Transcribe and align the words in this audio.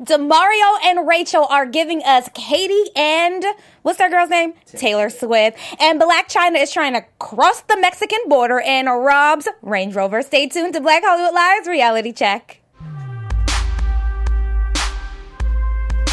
Demario 0.00 0.78
and 0.82 1.06
Rachel 1.06 1.44
are 1.50 1.66
giving 1.66 2.02
us 2.02 2.30
Katy 2.32 2.84
and 2.96 3.44
what's 3.82 3.98
that 3.98 4.10
girl's 4.10 4.30
name? 4.30 4.54
Taylor 4.64 5.10
Swift. 5.10 5.58
And 5.78 6.00
Blac 6.00 6.32
Chyna 6.32 6.62
is 6.62 6.72
trying 6.72 6.94
to 6.94 7.04
cross 7.18 7.60
the 7.62 7.78
Mexican 7.78 8.20
border 8.26 8.58
in 8.58 8.86
Rob's 8.86 9.46
Range 9.60 9.94
Rover. 9.94 10.22
Stay 10.22 10.48
tuned 10.48 10.72
to 10.72 10.80
Black 10.80 11.02
Hollywood 11.04 11.34
Live's 11.34 11.68
reality 11.68 12.12
check. 12.12 12.62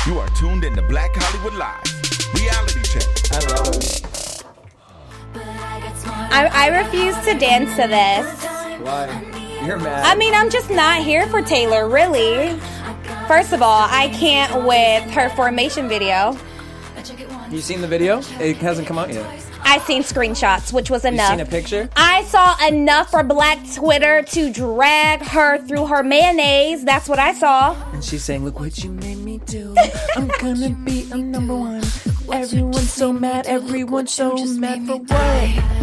You 0.06 0.20
are 0.20 0.30
tuned 0.36 0.66
in 0.66 0.76
to 0.76 0.82
Black 0.82 1.12
Hollywood 1.14 1.54
Live. 1.54 1.84
Reality 2.34 2.82
check. 2.84 3.04
I 3.32 3.40
love 3.54 3.74
it. 3.74 4.04
I, 6.30 6.50
I 6.52 6.84
refuse 6.84 7.16
to 7.24 7.38
dance 7.40 7.70
to 7.78 7.88
this. 7.88 8.46
Why? 8.82 9.08
You're 9.66 9.80
mad. 9.80 10.06
I 10.06 10.16
mean, 10.16 10.34
I'm 10.34 10.50
just 10.50 10.70
not 10.70 11.04
here 11.04 11.26
for 11.28 11.42
Taylor, 11.42 11.90
really. 11.90 12.60
First 13.28 13.52
of 13.52 13.62
all, 13.62 13.88
I 13.90 14.08
can't 14.14 14.64
with 14.66 15.04
her 15.14 15.30
formation 15.32 15.90
video. 15.90 16.38
you 17.52 17.60
seen 17.60 17.82
the 17.82 17.88
video? 17.88 18.20
It 18.40 18.58
hasn't 18.58 18.88
come 18.88 18.98
out 18.98 19.14
yet. 19.14 19.26
I 19.64 19.80
seen 19.80 20.02
screenshots, 20.02 20.72
which 20.72 20.90
was 20.90 21.04
You 21.04 21.10
enough. 21.10 21.32
seen 21.32 21.40
a 21.42 21.46
picture? 21.46 21.90
I 21.98 22.24
saw 22.24 22.56
enough 22.66 23.12
for 23.12 23.24
Black 23.24 23.60
Twitter 23.76 24.22
to 24.22 24.54
drag 24.54 25.22
her 25.24 25.58
through 25.68 25.88
her 25.88 26.04
mayonnaise. 26.04 26.86
That's 26.86 27.10
what 27.10 27.20
I 27.20 27.34
saw. 27.34 27.76
And 27.92 28.02
she's 28.02 28.24
saying, 28.24 28.46
"Look 28.46 28.62
what 28.62 28.82
you 28.84 28.92
made 28.92 29.18
me 29.18 29.40
do. 29.46 29.76
I'm 30.16 30.30
gonna 30.40 30.70
be 30.70 31.10
a 31.12 31.18
number 31.18 31.54
one. 31.56 31.84
Everyone's 32.32 32.92
so 32.94 33.12
mad. 33.12 33.46
Everyone's 33.48 34.14
so 34.14 34.36
mad 34.46 34.86
for 34.88 34.98
what? 35.00 35.77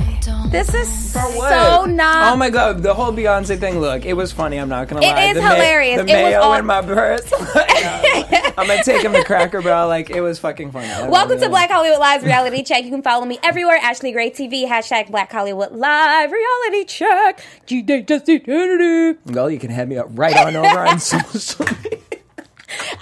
This 0.51 0.73
is 0.73 1.13
so 1.13 1.85
not. 1.85 2.33
Oh 2.33 2.37
my 2.37 2.49
god, 2.49 2.83
the 2.83 2.95
whole 2.95 3.13
Beyonce 3.13 3.59
thing. 3.59 3.79
Look, 3.81 4.07
it 4.07 4.15
was 4.15 4.33
funny. 4.33 4.57
I'm 4.59 4.69
not 4.71 4.89
gonna 4.89 5.03
lie. 5.03 5.25
is 5.25 5.35
the 5.37 5.43
ma- 5.43 5.51
hilarious. 5.55 5.97
the 5.97 6.01
It 6.03 6.23
was 6.23 6.31
mayo 6.31 6.41
all- 6.41 6.55
in 6.55 6.65
my 6.65 6.81
purse. 6.81 7.31
I'm 8.57 8.67
gonna 8.67 8.83
take 8.83 9.03
him 9.05 9.13
to 9.13 9.23
Cracker 9.25 9.61
Barrel. 9.61 9.89
Like 9.89 10.09
it 10.11 10.21
was 10.23 10.39
fucking 10.39 10.73
funny. 10.73 10.87
Welcome 10.89 11.13
really 11.31 11.35
to 11.37 11.41
did. 11.41 11.51
Black 11.51 11.71
Hollywood 11.71 11.99
Live's 11.99 12.25
reality 12.25 12.63
check. 12.63 12.85
You 12.85 12.91
can 12.91 13.03
follow 13.03 13.27
me 13.27 13.39
everywhere. 13.43 13.77
Ashley 13.83 14.13
Gray 14.13 14.31
TV. 14.31 14.67
Hashtag 14.67 15.11
Black 15.11 15.31
Hollywood 15.31 15.73
Live 15.73 16.31
reality 16.33 16.85
check. 16.85 17.45
DJ 17.67 18.07
Jesse 18.07 18.41
Janedy. 18.41 19.19
Well, 19.27 19.51
you 19.51 19.59
can 19.59 19.71
head 19.71 19.89
me 19.89 19.99
up 19.99 20.07
right 20.11 20.37
on 20.37 20.57
over 20.57 20.87
on 20.87 20.99
social 21.01 21.67
media. 21.67 21.94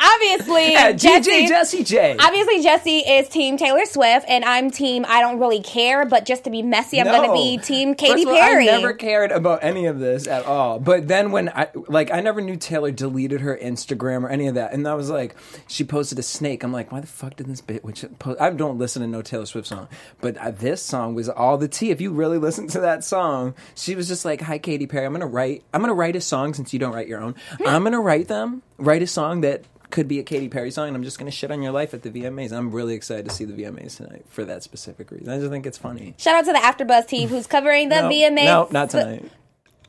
Obviously, 0.01 0.75
At 0.75 0.93
Jesse. 0.99 1.85
J. 1.85 2.17
Obviously, 2.19 2.63
Jesse 2.63 2.99
is 2.99 3.29
Team 3.29 3.57
Taylor 3.57 3.85
Swift, 3.85 4.27
and 4.29 4.45
I'm 4.45 4.71
Team. 4.71 5.05
I 5.09 5.21
don't 5.21 5.39
really 5.39 5.63
care, 5.63 6.05
but 6.05 6.25
just 6.27 6.45
to 6.45 6.51
be 6.51 6.63
messy, 6.63 7.01
I'm 7.01 7.07
going 7.07 7.29
to 7.29 7.35
be 7.35 7.59
Team 7.59 7.95
Katy 7.95 8.25
all, 8.27 8.35
Perry. 8.35 8.69
I 8.69 8.77
never 8.77 8.93
cared 8.93 9.33
about 9.33 9.61
any 9.63 9.87
of 9.87 9.99
this 9.99 10.27
at 10.27 10.45
all. 10.45 10.79
But 10.79 11.09
then 11.09 11.33
when 11.33 11.49
I 11.49 11.69
like, 11.89 12.11
I 12.11 12.21
never 12.21 12.41
knew 12.41 12.57
Taylor 12.57 12.91
deleted 12.91 13.41
her 13.41 13.57
Instagram 13.57 14.25
or 14.25 14.29
any 14.29 14.47
of 14.47 14.55
that, 14.55 14.73
and 14.73 14.87
I 14.87 14.95
was 14.95 15.11
like, 15.11 15.35
she 15.67 15.85
posted 15.85 16.19
a 16.19 16.23
snake. 16.23 16.63
I'm 16.63 16.73
like, 16.73 16.93
why 16.93 17.01
the 17.01 17.07
fuck 17.07 17.37
did 17.37 17.47
this 17.47 17.63
bitch? 17.63 17.83
Which 17.83 18.05
I 18.41 18.51
don't 18.51 18.79
listen 18.79 19.03
to 19.03 19.09
no 19.09 19.23
Taylor 19.23 19.47
Swift 19.47 19.69
song, 19.69 19.89
but 20.21 20.37
uh, 20.39 20.51
this 20.51 20.83
song 20.83 21.15
was 21.15 21.29
all 21.29 21.59
the 21.59 21.69
tea. 21.69 21.91
If 21.91 22.01
you 22.01 22.13
really 22.13 22.39
listen 22.39 22.67
to 22.69 22.81
that 22.81 23.05
song, 23.05 23.55
she 23.75 23.95
was 23.95 24.09
just 24.09 24.25
like, 24.25 24.41
"Hi, 24.43 24.59
Katy 24.59 24.87
Perry. 24.87 25.07
I'm 25.07 25.13
gonna 25.13 25.27
write. 25.27 25.65
I'm 25.73 25.81
gonna 25.81 25.95
write 25.95 26.17
a 26.17 26.21
song 26.21 26.55
since 26.55 26.73
you 26.73 26.79
don't 26.79 26.95
write 26.95 27.09
your 27.09 27.21
own. 27.21 27.35
I'm 27.67 27.85
gonna 27.85 28.01
write 28.01 28.29
them. 28.29 28.63
Write 28.79 29.03
a 29.03 29.07
song 29.07 29.43
that." 29.43 29.65
Could 29.93 30.09
be 30.09 30.19
a 30.19 30.23
Katy 30.23 30.48
Perry 30.48 30.71
song, 30.71 30.89
and 30.89 30.97
I'm 30.97 31.05
just 31.05 31.19
gonna 31.19 31.31
shit 31.31 31.51
on 31.51 31.62
your 31.62 31.71
life 31.71 31.93
at 31.93 32.01
the 32.03 32.09
VMAs. 32.11 32.51
I'm 32.51 32.73
really 32.73 32.95
excited 32.95 33.27
to 33.27 33.31
see 33.31 33.45
the 33.45 33.53
VMAs 33.53 33.98
tonight 33.98 34.25
for 34.27 34.43
that 34.47 34.62
specific 34.62 35.11
reason. 35.11 35.29
I 35.29 35.39
just 35.39 35.51
think 35.51 35.67
it's 35.67 35.77
funny. 35.77 36.15
Shout 36.17 36.35
out 36.35 36.47
to 36.47 36.53
the 36.53 36.59
AfterBuzz 36.59 37.07
team 37.07 37.29
who's 37.29 37.47
covering 37.47 37.91
the 37.91 38.01
No, 38.01 38.09
VMAs. 38.09 38.45
No, 38.45 38.69
not 38.70 38.89
tonight. 38.89 39.31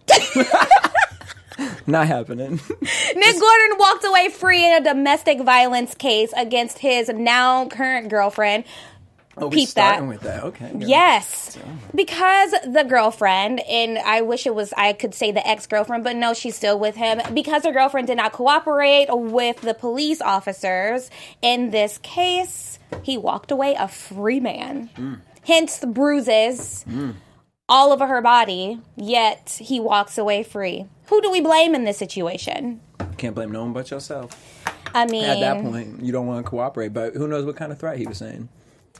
not 1.87 2.07
happening. 2.07 2.59
Nick 2.81 3.39
Gordon 3.39 3.77
walked 3.77 4.03
away 4.03 4.27
free 4.29 4.65
in 4.67 4.73
a 4.73 4.83
domestic 4.83 5.41
violence 5.41 5.95
case 5.95 6.33
against 6.35 6.79
his 6.79 7.09
now 7.09 7.67
current 7.67 8.09
girlfriend. 8.09 8.65
Oh, 9.35 9.47
we're 9.47 9.51
Peep 9.51 9.69
starting 9.69 10.07
that. 10.09 10.13
with 10.13 10.21
that. 10.21 10.43
Okay. 10.43 10.71
good. 10.71 10.83
Yes, 10.87 11.57
because 11.95 12.51
the 12.51 12.83
girlfriend, 12.87 13.61
and 13.61 13.97
I 13.97 14.21
wish 14.21 14.45
it 14.45 14.53
was, 14.53 14.73
I 14.77 14.93
could 14.93 15.15
say 15.15 15.31
the 15.31 15.45
ex 15.47 15.65
girlfriend, 15.65 16.03
but 16.03 16.15
no, 16.15 16.33
she's 16.35 16.55
still 16.55 16.77
with 16.77 16.95
him. 16.95 17.19
Because 17.33 17.63
her 17.63 17.71
girlfriend 17.71 18.07
did 18.07 18.17
not 18.17 18.31
cooperate 18.31 19.07
with 19.09 19.61
the 19.61 19.73
police 19.73 20.21
officers 20.21 21.09
in 21.41 21.71
this 21.71 21.97
case, 21.99 22.77
he 23.01 23.17
walked 23.17 23.49
away 23.51 23.75
a 23.77 23.87
free 23.87 24.39
man. 24.39 24.89
Mm. 24.95 25.19
Hence 25.45 25.77
the 25.79 25.87
bruises 25.87 26.85
all 27.67 27.91
over 27.91 28.05
her 28.05 28.21
body, 28.21 28.79
yet 28.95 29.57
he 29.59 29.79
walks 29.79 30.17
away 30.17 30.43
free. 30.43 30.85
Who 31.07 31.21
do 31.21 31.31
we 31.31 31.41
blame 31.41 31.73
in 31.73 31.85
this 31.85 31.97
situation? 31.97 32.81
Can't 33.17 33.33
blame 33.35 33.51
no 33.51 33.63
one 33.63 33.73
but 33.73 33.89
yourself. 33.89 34.39
I 34.93 35.05
mean, 35.07 35.25
At 35.25 35.39
that 35.39 35.63
point, 35.63 36.03
you 36.03 36.11
don't 36.11 36.27
want 36.27 36.45
to 36.45 36.49
cooperate, 36.49 36.93
but 36.93 37.15
who 37.15 37.27
knows 37.27 37.45
what 37.45 37.55
kind 37.55 37.71
of 37.71 37.79
threat 37.79 37.97
he 37.97 38.05
was 38.05 38.19
saying? 38.19 38.47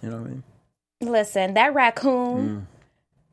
You 0.04 0.10
know 0.10 0.18
what 0.18 0.28
I 0.28 0.30
mean? 0.30 0.44
listen, 1.02 1.54
that 1.56 1.74
raccoon 1.74 2.68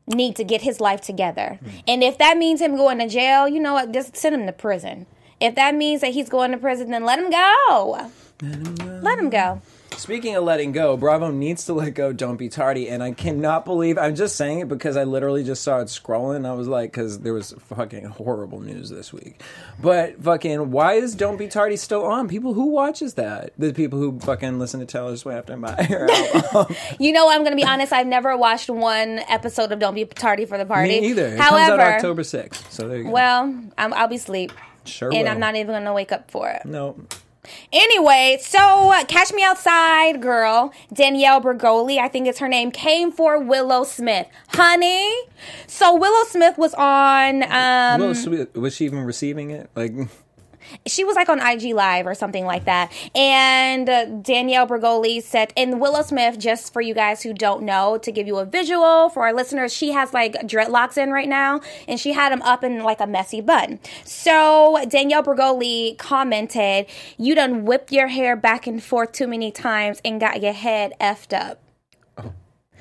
Mm. 0.08 0.14
need 0.16 0.34
to 0.36 0.44
get 0.44 0.62
his 0.62 0.80
life 0.80 1.00
together. 1.00 1.58
And 1.86 2.02
if 2.02 2.18
that 2.18 2.36
means 2.36 2.60
him 2.60 2.76
going 2.76 2.98
to 2.98 3.08
jail, 3.08 3.46
you 3.48 3.60
know 3.60 3.74
what? 3.74 3.92
Just 3.92 4.16
send 4.16 4.34
him 4.34 4.46
to 4.46 4.52
prison. 4.52 5.06
If 5.40 5.54
that 5.54 5.74
means 5.76 6.00
that 6.00 6.12
he's 6.12 6.28
going 6.28 6.50
to 6.52 6.58
prison, 6.58 6.90
then 6.90 7.04
let 7.04 7.18
him 7.18 7.30
go. 7.30 8.10
Let 8.42 9.18
him 9.18 9.30
go. 9.30 9.62
Speaking 10.00 10.34
of 10.34 10.44
letting 10.44 10.72
go, 10.72 10.96
Bravo 10.96 11.30
needs 11.30 11.66
to 11.66 11.74
let 11.74 11.92
go. 11.92 12.10
Don't 12.14 12.38
be 12.38 12.48
tardy, 12.48 12.88
and 12.88 13.02
I 13.02 13.12
cannot 13.12 13.66
believe 13.66 13.98
I'm 13.98 14.14
just 14.14 14.34
saying 14.34 14.60
it 14.60 14.68
because 14.68 14.96
I 14.96 15.04
literally 15.04 15.44
just 15.44 15.62
saw 15.62 15.80
it 15.80 15.88
scrolling. 15.88 16.46
I 16.46 16.54
was 16.54 16.66
like, 16.66 16.90
because 16.90 17.18
there 17.18 17.34
was 17.34 17.52
fucking 17.68 18.06
horrible 18.06 18.60
news 18.60 18.88
this 18.88 19.12
week. 19.12 19.42
But 19.78 20.22
fucking, 20.24 20.70
why 20.70 20.94
is 20.94 21.14
Don't 21.14 21.36
Be 21.36 21.48
Tardy 21.48 21.76
still 21.76 22.02
on? 22.06 22.28
People 22.28 22.54
who 22.54 22.68
watches 22.68 23.14
that, 23.14 23.52
the 23.58 23.74
people 23.74 23.98
who 23.98 24.18
fucking 24.20 24.58
listen 24.58 24.80
to 24.80 24.86
Taylor 24.86 25.18
Swift 25.18 25.50
and 25.50 25.60
buy 25.60 25.82
her 25.82 26.08
album. 26.54 26.74
You 26.98 27.12
know, 27.12 27.28
I'm 27.28 27.40
going 27.40 27.52
to 27.52 27.56
be 27.56 27.64
honest. 27.64 27.92
I've 27.92 28.06
never 28.06 28.34
watched 28.38 28.70
one 28.70 29.18
episode 29.28 29.70
of 29.70 29.80
Don't 29.80 29.94
Be 29.94 30.06
Tardy 30.06 30.46
for 30.46 30.56
the 30.56 30.64
Party. 30.64 30.98
Me 30.98 31.10
either. 31.10 31.26
It 31.26 31.38
However, 31.38 31.76
comes 31.76 31.80
out 31.82 31.94
October 31.96 32.22
6th, 32.22 32.70
so 32.72 32.88
there 32.88 32.96
you 32.96 33.04
go. 33.04 33.10
well, 33.10 33.54
I'm, 33.76 33.92
I'll 33.92 34.08
be 34.08 34.16
asleep, 34.16 34.52
sure. 34.86 35.10
and 35.12 35.24
will. 35.24 35.28
I'm 35.28 35.40
not 35.40 35.56
even 35.56 35.74
going 35.74 35.84
to 35.84 35.92
wake 35.92 36.10
up 36.10 36.30
for 36.30 36.48
it. 36.48 36.64
No. 36.64 36.96
Anyway, 37.72 38.38
so 38.40 38.92
uh, 38.92 39.04
Catch 39.04 39.32
Me 39.32 39.42
Outside 39.42 40.20
girl, 40.20 40.72
Danielle 40.92 41.40
Bregoli, 41.40 41.98
I 41.98 42.08
think 42.08 42.26
it's 42.26 42.38
her 42.38 42.48
name, 42.48 42.70
came 42.70 43.10
for 43.10 43.38
Willow 43.38 43.84
Smith. 43.84 44.26
Honey. 44.48 45.10
So 45.66 45.94
Willow 45.96 46.24
Smith 46.26 46.58
was 46.58 46.74
on 46.74 47.42
um 47.50 48.00
Will 48.00 48.14
Smith, 48.14 48.54
was 48.56 48.74
she 48.74 48.84
even 48.84 49.00
receiving 49.00 49.50
it? 49.50 49.70
Like, 49.74 49.92
she 50.86 51.04
was 51.04 51.16
like 51.16 51.28
on 51.28 51.40
IG 51.40 51.74
Live 51.74 52.06
or 52.06 52.14
something 52.14 52.44
like 52.44 52.64
that. 52.64 52.92
And 53.14 53.88
uh, 53.88 54.04
Danielle 54.06 54.66
Bregoli 54.66 55.22
said, 55.22 55.52
and 55.56 55.80
Willow 55.80 56.02
Smith, 56.02 56.38
just 56.38 56.72
for 56.72 56.80
you 56.80 56.94
guys 56.94 57.22
who 57.22 57.32
don't 57.32 57.62
know, 57.62 57.98
to 57.98 58.12
give 58.12 58.26
you 58.26 58.38
a 58.38 58.44
visual 58.44 59.08
for 59.08 59.22
our 59.22 59.32
listeners, 59.32 59.72
she 59.72 59.92
has 59.92 60.12
like 60.12 60.34
dreadlocks 60.42 60.96
in 60.96 61.10
right 61.10 61.28
now, 61.28 61.60
and 61.88 61.98
she 61.98 62.12
had 62.12 62.32
them 62.32 62.42
up 62.42 62.64
in 62.64 62.82
like 62.82 63.00
a 63.00 63.06
messy 63.06 63.40
bun. 63.40 63.78
So 64.04 64.84
Danielle 64.88 65.22
Bregoli 65.22 65.96
commented, 65.98 66.86
You 67.16 67.34
done 67.34 67.64
whipped 67.64 67.92
your 67.92 68.08
hair 68.08 68.36
back 68.36 68.66
and 68.66 68.82
forth 68.82 69.12
too 69.12 69.26
many 69.26 69.50
times 69.50 70.00
and 70.04 70.20
got 70.20 70.42
your 70.42 70.52
head 70.52 70.92
effed 71.00 71.36
up. 71.36 71.60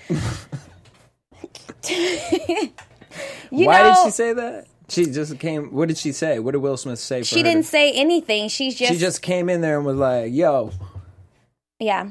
you 1.90 3.66
why 3.66 3.80
know, 3.80 3.94
did 3.94 4.04
she 4.06 4.12
say 4.12 4.34
that? 4.34 4.68
She 4.90 5.06
just 5.06 5.40
came. 5.40 5.72
What 5.72 5.88
did 5.88 5.98
she 5.98 6.12
say? 6.12 6.40
What 6.40 6.52
did 6.52 6.58
Will 6.60 6.78
Smith 6.78 7.00
say? 7.00 7.24
She 7.24 7.44
didn't 7.44 7.64
to- 7.64 7.70
say 7.70 7.92
anything. 7.94 8.50
She's 8.50 8.76
just, 8.76 8.92
She 8.92 8.98
just 8.98 9.22
came 9.22 9.50
in 9.50 9.62
there 9.62 9.78
and 9.78 9.86
was 9.86 9.98
like, 9.98 10.34
"Yo, 10.34 10.72
yeah. 11.80 12.10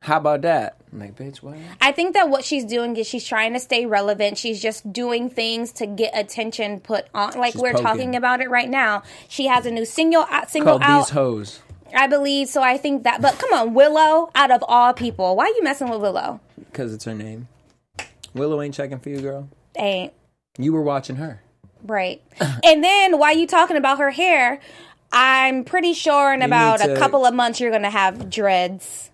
how 0.00 0.16
about 0.18 0.42
that?" 0.42 0.76
I'm 0.92 1.00
like, 1.00 1.16
"Bitch, 1.16 1.38
what?" 1.38 1.56
I 1.80 1.92
think 1.92 2.14
that 2.14 2.28
what 2.28 2.44
she's 2.44 2.64
doing 2.64 2.96
is 2.96 3.06
she's 3.06 3.24
trying 3.26 3.52
to 3.54 3.60
stay 3.60 3.86
relevant. 3.86 4.38
She's 4.38 4.60
just 4.60 4.92
doing 4.92 5.28
things 5.28 5.72
to 5.72 5.86
get 5.86 6.16
attention 6.16 6.80
put 6.80 7.06
on. 7.14 7.32
Like 7.38 7.52
She's 7.52 7.62
we're 7.62 7.72
poking. 7.72 7.86
talking 7.86 8.16
about 8.16 8.40
it 8.40 8.48
right 8.50 8.68
now. 8.70 9.02
She 9.28 9.46
has 9.46 9.66
a 9.66 9.70
new 9.70 9.84
single 9.84 10.26
uh, 10.30 10.46
single 10.46 10.78
Called 10.78 10.82
out, 10.82 11.00
these 11.06 11.10
hoes 11.10 11.60
I 11.94 12.06
believe. 12.06 12.48
So 12.48 12.62
I 12.62 12.76
think 12.76 13.02
that. 13.04 13.20
But 13.22 13.38
come 13.38 13.52
on, 13.52 13.74
Willow, 13.74 14.30
out 14.34 14.50
of 14.50 14.64
all 14.68 14.92
people, 14.92 15.36
why 15.36 15.44
are 15.44 15.48
you 15.54 15.62
messing 15.62 15.88
with 15.90 16.00
Willow? 16.00 16.40
because 16.56 16.92
it's 16.92 17.04
her 17.04 17.14
name. 17.14 17.46
Willow 18.34 18.60
ain't 18.60 18.74
checking 18.74 18.98
for 18.98 19.10
you, 19.10 19.20
girl. 19.20 19.48
Ain't 19.76 20.12
You 20.58 20.72
were 20.72 20.82
watching 20.82 21.16
her. 21.16 21.40
Right. 21.84 22.20
and 22.64 22.82
then 22.82 23.18
why 23.18 23.32
you 23.32 23.46
talking 23.46 23.76
about 23.76 23.98
her 23.98 24.10
hair? 24.10 24.60
I'm 25.12 25.64
pretty 25.64 25.92
sure 25.94 26.32
in 26.34 26.42
about 26.42 26.80
need 26.80 26.90
a 26.90 26.94
to- 26.94 27.00
couple 27.00 27.24
of 27.24 27.34
months 27.34 27.60
you're 27.60 27.70
gonna 27.70 27.90
have 27.90 28.28
dreads. 28.30 29.10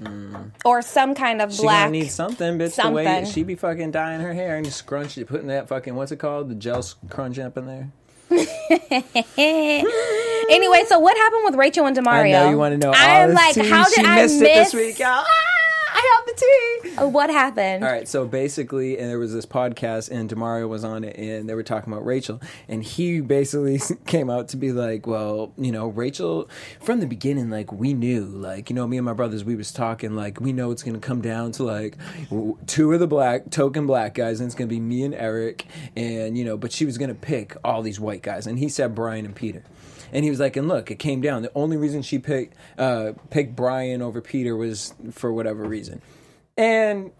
Mm. 0.00 0.50
Or 0.64 0.82
some 0.82 1.14
kind 1.14 1.40
of. 1.40 1.52
She 1.54 1.62
black. 1.62 1.86
gonna 1.86 1.92
need 1.92 2.10
something, 2.10 2.58
bitch. 2.58 2.82
The 2.82 2.90
way 2.90 3.04
something. 3.04 3.32
she 3.32 3.42
be 3.44 3.54
fucking 3.54 3.92
dyeing 3.92 4.20
her 4.20 4.34
hair 4.34 4.56
and 4.56 4.66
scrunch 4.66 5.16
it, 5.16 5.26
putting 5.28 5.46
that 5.46 5.68
fucking 5.68 5.94
what's 5.94 6.10
it 6.10 6.16
called, 6.16 6.48
the 6.48 6.54
gel 6.56 6.84
crunch 7.10 7.38
up 7.38 7.56
in 7.56 7.66
there. 7.66 7.90
Anyway, 10.50 10.84
so 10.86 10.98
what 10.98 11.16
happened 11.16 11.42
with 11.44 11.54
Rachel 11.54 11.86
and 11.86 11.96
Demario? 11.96 12.26
I 12.26 12.44
know 12.44 12.50
you 12.50 12.58
want 12.58 12.72
to 12.72 12.78
know. 12.78 12.88
all 12.92 12.94
I'm 12.96 13.30
this 13.30 13.36
like, 13.36 13.54
tea. 13.54 13.68
how 13.68 13.84
did 13.84 13.94
she 13.94 14.02
I 14.04 14.14
missed 14.16 14.40
miss 14.40 14.50
it 14.50 14.54
this 14.54 14.74
week, 14.74 14.98
y'all? 14.98 15.24
I 16.04 16.16
have 16.18 16.26
the 16.26 16.40
tea. 16.90 16.96
Uh, 16.96 17.08
What 17.08 17.30
happened? 17.30 17.84
All 17.84 17.90
right, 17.90 18.06
so 18.06 18.26
basically, 18.26 18.98
and 18.98 19.08
there 19.08 19.18
was 19.18 19.32
this 19.32 19.46
podcast, 19.46 20.10
and 20.10 20.28
Demario 20.28 20.68
was 20.68 20.84
on 20.84 21.02
it, 21.04 21.16
and 21.16 21.48
they 21.48 21.54
were 21.54 21.62
talking 21.62 21.92
about 21.92 22.04
Rachel, 22.04 22.40
and 22.68 22.82
he 22.84 23.20
basically 23.20 23.80
came 24.06 24.28
out 24.30 24.48
to 24.48 24.56
be 24.56 24.72
like, 24.72 25.06
"Well, 25.06 25.52
you 25.56 25.72
know, 25.72 25.86
Rachel, 25.88 26.48
from 26.80 27.00
the 27.00 27.06
beginning, 27.06 27.50
like 27.50 27.72
we 27.72 27.94
knew, 27.94 28.24
like 28.24 28.70
you 28.70 28.76
know, 28.76 28.86
me 28.86 28.98
and 28.98 29.04
my 29.06 29.12
brothers, 29.14 29.44
we 29.44 29.56
was 29.56 29.72
talking, 29.72 30.14
like 30.14 30.40
we 30.40 30.52
know 30.52 30.70
it's 30.70 30.82
gonna 30.82 30.98
come 30.98 31.20
down 31.20 31.52
to 31.52 31.62
like 31.64 31.96
two 32.66 32.92
of 32.92 33.00
the 33.00 33.06
black 33.06 33.50
token 33.50 33.86
black 33.86 34.14
guys, 34.14 34.40
and 34.40 34.46
it's 34.46 34.54
gonna 34.54 34.68
be 34.68 34.80
me 34.80 35.04
and 35.04 35.14
Eric, 35.14 35.64
and 35.96 36.36
you 36.36 36.44
know, 36.44 36.56
but 36.56 36.70
she 36.72 36.84
was 36.84 36.98
gonna 36.98 37.14
pick 37.14 37.56
all 37.64 37.82
these 37.82 37.98
white 37.98 38.22
guys, 38.22 38.46
and 38.46 38.58
he 38.58 38.68
said 38.68 38.94
Brian 38.94 39.24
and 39.24 39.34
Peter." 39.34 39.62
And 40.12 40.24
he 40.24 40.30
was 40.30 40.40
like, 40.40 40.56
and 40.56 40.68
look, 40.68 40.90
it 40.90 40.98
came 40.98 41.20
down. 41.20 41.42
The 41.42 41.52
only 41.54 41.76
reason 41.76 42.02
she 42.02 42.18
picked 42.18 42.54
uh, 42.78 43.12
picked 43.30 43.56
Brian 43.56 44.02
over 44.02 44.20
Peter 44.20 44.56
was 44.56 44.94
for 45.12 45.32
whatever 45.32 45.64
reason. 45.64 46.02
And 46.56 47.10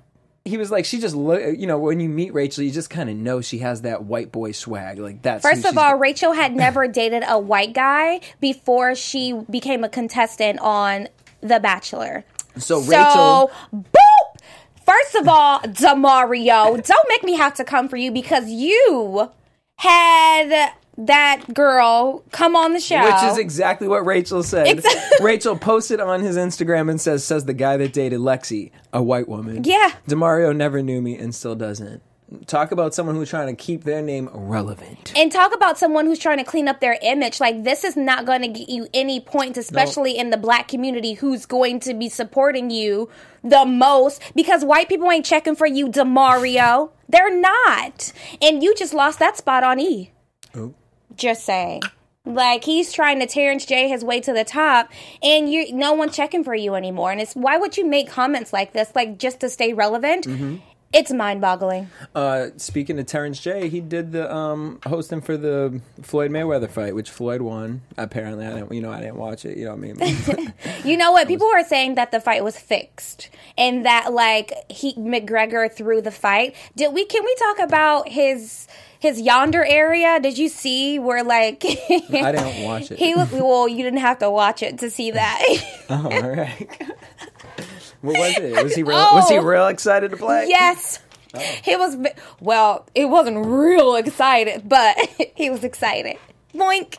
he 0.45 0.59
was 0.59 0.71
like, 0.71 0.85
she 0.85 1.01
just 1.01 1.15
look, 1.17 1.41
you 1.59 1.67
know, 1.67 1.79
when 1.79 2.01
you 2.01 2.09
meet 2.09 2.35
Rachel, 2.35 2.65
you 2.65 2.71
just 2.71 2.91
kind 2.91 3.09
of 3.09 3.17
know 3.17 3.41
she 3.41 3.59
has 3.59 3.83
that 3.83 4.05
white 4.05 4.31
boy 4.31 4.53
swag. 4.53 4.99
Like 4.99 5.23
that's 5.23 5.43
First 5.43 5.65
of 5.65 5.79
all, 5.79 5.97
Rachel 5.97 6.33
had 6.33 6.55
never 6.57 6.87
dated 6.87 7.25
a 7.27 7.39
white 7.39 7.73
guy 7.73 8.21
before 8.41 8.95
she 8.95 9.33
became 9.51 9.85
a 9.85 9.89
contestant 9.89 10.61
on 10.61 11.09
The 11.41 11.61
Bachelor. 11.61 12.25
so 12.59 12.81
So, 12.81 12.81
Rachel, 12.81 13.51
boop! 13.75 14.41
First 14.85 15.15
of 15.15 15.29
all, 15.29 15.61
Demario, 15.61 16.87
don't 16.87 17.09
make 17.09 17.25
me 17.25 17.37
have 17.37 17.55
to 17.55 17.65
come 17.65 17.89
for 17.89 17.97
you 17.97 18.13
because 18.13 18.51
you 18.51 19.31
had 19.77 20.73
that 20.97 21.53
girl 21.53 22.23
come 22.31 22.55
on 22.57 22.73
the 22.73 22.81
show. 22.81 23.03
which 23.03 23.33
is 23.33 23.39
exactly 23.39 23.89
what 23.89 24.07
Rachel 24.07 24.43
said. 24.43 24.69
Exactly. 24.69 25.19
Rachel 25.25 25.57
posted 25.57 26.01
on 26.01 26.21
his 26.21 26.37
Instagram 26.37 26.89
and 26.91 27.01
says, 27.01 27.25
says 27.25 27.45
the 27.45 27.55
guy 27.55 27.77
that 27.77 27.93
dated 27.93 28.21
Lexi, 28.21 28.71
a 28.93 29.03
white 29.03 29.29
woman. 29.29 29.65
Yeah. 29.65 29.93
Demario 30.09 30.55
never 30.55 30.83
knew 30.83 31.03
me 31.03 31.17
and 31.17 31.35
still 31.35 31.55
doesn't. 31.55 32.03
Talk 32.47 32.73
about 32.73 32.95
someone 32.95 33.15
who's 33.17 33.29
trying 33.31 33.55
to 33.55 33.63
keep 33.63 33.85
their 33.85 34.03
name 34.03 34.29
relevant. 34.33 35.13
and 35.15 35.31
talk 35.31 35.55
about 35.55 35.79
someone 35.79 36.07
who's 36.07 36.19
trying 36.19 36.39
to 36.39 36.45
clean 36.45 36.67
up 36.69 36.81
their 36.81 36.99
image. 37.03 37.39
Like 37.39 37.63
this 37.65 37.85
is 37.85 37.97
not 37.97 38.25
going 38.25 38.41
to 38.43 38.49
get 38.49 38.69
you 38.69 38.89
any 38.95 39.21
points, 39.21 39.59
especially 39.59 40.17
in 40.17 40.31
the 40.31 40.37
black 40.37 40.67
community, 40.67 41.15
who's 41.15 41.45
going 41.47 41.81
to 41.81 41.95
be 41.95 42.09
supporting 42.09 42.71
you 42.71 43.09
the 43.45 43.65
most 43.65 44.21
because 44.35 44.65
white 44.65 44.89
people 44.89 45.11
ain't 45.11 45.27
checking 45.27 45.55
for 45.55 45.67
you, 45.67 45.89
Demario. 45.89 46.91
They're 47.09 47.39
not, 47.39 48.13
and 48.41 48.63
you 48.63 48.75
just 48.75 48.95
lost 48.95 49.19
that 49.19 49.37
spot 49.37 49.63
on 49.63 49.79
E. 49.79 50.11
Oh. 50.57 50.75
Just 51.17 51.45
saying. 51.45 51.83
Like 52.27 52.65
he's 52.65 52.93
trying 52.93 53.21
to 53.21 53.27
Terrence 53.27 53.67
J 53.67 53.89
his 53.89 54.03
way 54.03 54.21
to 54.21 54.33
the 54.33 54.45
top, 54.45 54.91
and 55.23 55.51
you 55.53 55.75
no 55.75 55.93
one 55.93 56.11
checking 56.11 56.43
for 56.43 56.55
you 56.55 56.75
anymore. 56.75 57.13
And 57.13 57.21
it's 57.21 57.35
why 57.35 57.59
would 57.59 57.77
you 57.77 57.85
make 57.85 58.09
comments 58.09 58.51
like 58.53 58.73
this, 58.73 58.91
like 58.95 59.19
just 59.19 59.41
to 59.41 59.51
stay 59.51 59.75
relevant? 59.75 60.27
Mm-hmm. 60.27 60.57
It's 60.95 61.13
mind 61.13 61.41
boggling. 61.41 61.91
Uh, 62.15 62.51
speaking 62.57 63.01
of 63.01 63.07
Terrence 63.07 63.41
J, 63.41 63.69
he 63.69 63.81
did 63.81 64.13
the 64.13 64.33
um, 64.33 64.79
hosting 64.87 65.21
for 65.21 65.37
the 65.37 65.81
Floyd 66.03 66.31
Mayweather 66.31 66.71
fight, 66.71 66.95
which 66.95 67.11
Floyd 67.11 67.43
won. 67.43 67.83
Apparently, 67.99 68.47
I 68.47 68.55
didn't, 68.55 68.73
you 68.73 68.81
know, 68.81 68.93
I 68.93 69.01
didn't 69.01 69.17
watch 69.17 69.45
it. 69.45 69.59
You 69.59 69.65
know 69.65 69.75
what 69.75 69.85
I 69.85 69.93
mean? 69.93 70.53
You 70.85 70.97
know 70.97 71.13
what? 71.13 71.27
People 71.29 71.49
were 71.49 71.65
saying 71.65 71.97
that 71.97 72.13
the 72.13 72.21
fight 72.21 72.45
was 72.45 72.57
fixed 72.57 73.31
and 73.59 73.85
that 73.87 74.13
like 74.13 74.53
he 74.71 74.95
McGregor 74.95 75.71
threw 75.73 76.01
the 76.01 76.11
fight. 76.11 76.55
Did 76.77 76.95
we 76.95 77.05
can 77.07 77.25
we 77.25 77.35
talk 77.35 77.59
about 77.59 78.09
his 78.09 78.69
his 79.05 79.21
yonder 79.21 79.63
area? 79.65 80.19
Did 80.19 80.37
you 80.39 80.49
see 80.49 80.99
where 80.99 81.23
like 81.23 81.63
I 81.91 82.33
didn't 82.33 82.65
watch 82.65 82.91
it. 82.91 82.99
he 82.99 83.15
was 83.15 83.31
well, 83.31 83.69
you 83.69 83.85
didn't 83.85 84.01
have 84.01 84.19
to 84.21 84.31
watch 84.31 84.63
it 84.63 84.79
to 84.79 84.91
see 84.91 85.13
that. 85.13 85.41
Oh, 85.91 86.11
all 86.11 86.31
right. 86.31 86.67
what 88.01 88.19
was 88.19 88.39
it? 88.39 88.65
Was 88.65 88.75
he 88.75 88.83
real? 88.83 88.97
Was 88.97 89.29
he 89.29 89.37
Oh. 89.37 89.43
real 89.43 89.67
excited 89.67 90.11
to 90.13 90.17
play? 90.17 90.47
yes. 90.49 90.99
Oh. 91.35 91.39
He 91.63 91.77
was 91.77 91.97
well, 92.41 92.87
it 92.95 93.05
wasn't 93.05 93.45
real 93.45 93.95
excited, 93.97 94.67
but 94.67 94.97
he 95.37 95.51
was 95.51 95.63
excited. 95.63 96.17
Boink. 96.55 96.97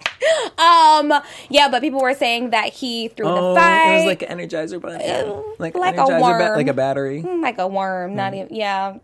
Um 0.60 1.12
yeah, 1.50 1.68
but 1.70 1.82
people 1.82 2.00
were 2.02 2.14
saying 2.14 2.52
that 2.52 2.74
he 2.74 3.08
threw 3.08 3.26
Oh, 3.28 3.54
the 3.56 3.60
fight. 3.60 3.94
it 3.94 3.98
was 3.98 4.06
like 4.06 4.22
an 4.22 4.38
Energizer 4.38 4.80
bunny, 4.80 5.04
uh, 5.04 5.42
like, 5.58 5.74
like 5.76 5.96
a 5.96 6.02
Energizer 6.02 6.20
ba- 6.20 6.22
worm. 6.22 6.56
like 6.58 6.68
a 6.68 6.74
battery, 6.74 7.24
mm, 7.24 7.42
like 7.42 7.58
a 7.58 7.68
worm, 7.68 8.16
not 8.16 8.34
mm. 8.34 8.44
even 8.44 8.56
yeah. 8.56 8.98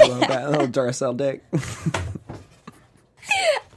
a 0.00 0.04
little, 0.04 0.50
little 0.50 0.66
Duracell 0.68 1.16
dick. 1.16 1.44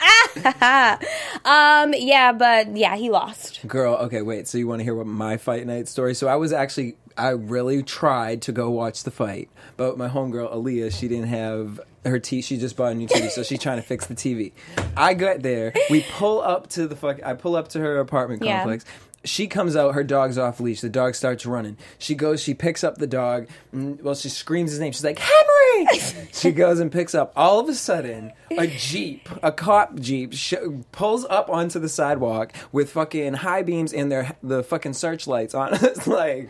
Um, 1.44 1.94
yeah, 1.98 2.32
but 2.32 2.76
yeah, 2.78 2.96
he 2.96 3.10
lost. 3.10 3.66
Girl, 3.68 3.96
okay, 3.96 4.22
wait. 4.22 4.48
So 4.48 4.58
you 4.58 4.68
want 4.68 4.80
to 4.80 4.84
hear 4.84 4.94
what 4.96 5.08
my 5.08 5.38
fight 5.38 5.66
night 5.66 5.88
story? 5.88 6.14
So 6.14 6.28
I 6.28 6.36
was 6.36 6.54
actually, 6.54 6.96
I 7.18 7.30
really 7.30 7.82
tried 7.84 8.44
to 8.44 8.52
go 8.52 8.70
watch 8.70 9.04
the 9.04 9.12
fight, 9.12 9.50
but 9.78 9.98
my 9.98 10.08
homegirl 10.08 10.54
Aaliyah, 10.54 10.92
she 10.98 11.08
didn't 11.08 11.28
have 11.30 11.80
her 12.06 12.20
T. 12.20 12.42
She 12.42 12.58
just 12.58 12.76
bought 12.78 12.92
a 12.92 12.96
new 12.96 13.08
TV, 13.08 13.30
so 13.32 13.42
she's 13.44 13.60
trying 13.60 13.78
to 13.78 13.82
fix 13.84 14.06
the 14.06 14.14
TV. 14.16 14.52
I 14.96 15.14
got 15.16 15.42
there. 15.42 15.74
We 15.90 16.06
pull 16.12 16.42
up 16.42 16.68
to 16.72 16.88
the 16.88 16.96
fuck. 16.96 17.24
I 17.24 17.34
pull 17.34 17.56
up 17.56 17.70
to 17.70 17.80
her 17.80 18.00
apartment 18.00 18.44
Yeah. 18.44 18.60
complex. 18.60 18.86
She 19.24 19.46
comes 19.48 19.76
out, 19.76 19.94
her 19.94 20.04
dog's 20.04 20.38
off 20.40 20.60
leash. 20.60 20.82
The 20.82 20.90
dog 20.90 21.14
starts 21.16 21.46
running. 21.46 21.78
She 22.00 22.16
goes, 22.16 22.42
she 22.42 22.54
picks 22.56 22.84
up 22.84 22.96
the 22.98 23.06
dog. 23.08 23.48
mm, 23.74 24.02
Well, 24.02 24.16
she 24.16 24.30
screams 24.30 24.72
his 24.72 24.80
name. 24.80 24.92
She's 24.94 25.04
like, 25.04 25.20
Henry! 25.20 25.51
she 26.34 26.52
goes 26.52 26.80
and 26.80 26.92
picks 26.92 27.16
up. 27.16 27.32
All 27.36 27.60
of 27.60 27.70
a 27.70 27.74
sudden, 27.74 28.34
a 28.52 28.68
Jeep, 28.68 29.28
a 29.42 29.52
cop 29.52 30.00
Jeep, 30.00 30.34
sh- 30.34 30.56
pulls 30.92 31.26
up 31.26 31.50
onto 31.50 31.80
the 31.80 31.90
sidewalk 31.90 32.54
with 32.72 32.92
fucking 32.92 33.36
high 33.36 33.62
beams 33.62 33.94
and 33.94 34.12
their 34.12 34.36
the 34.44 34.64
fucking 34.64 34.94
searchlights 34.94 35.54
on. 35.54 35.70
it's 35.82 36.08
like, 36.08 36.50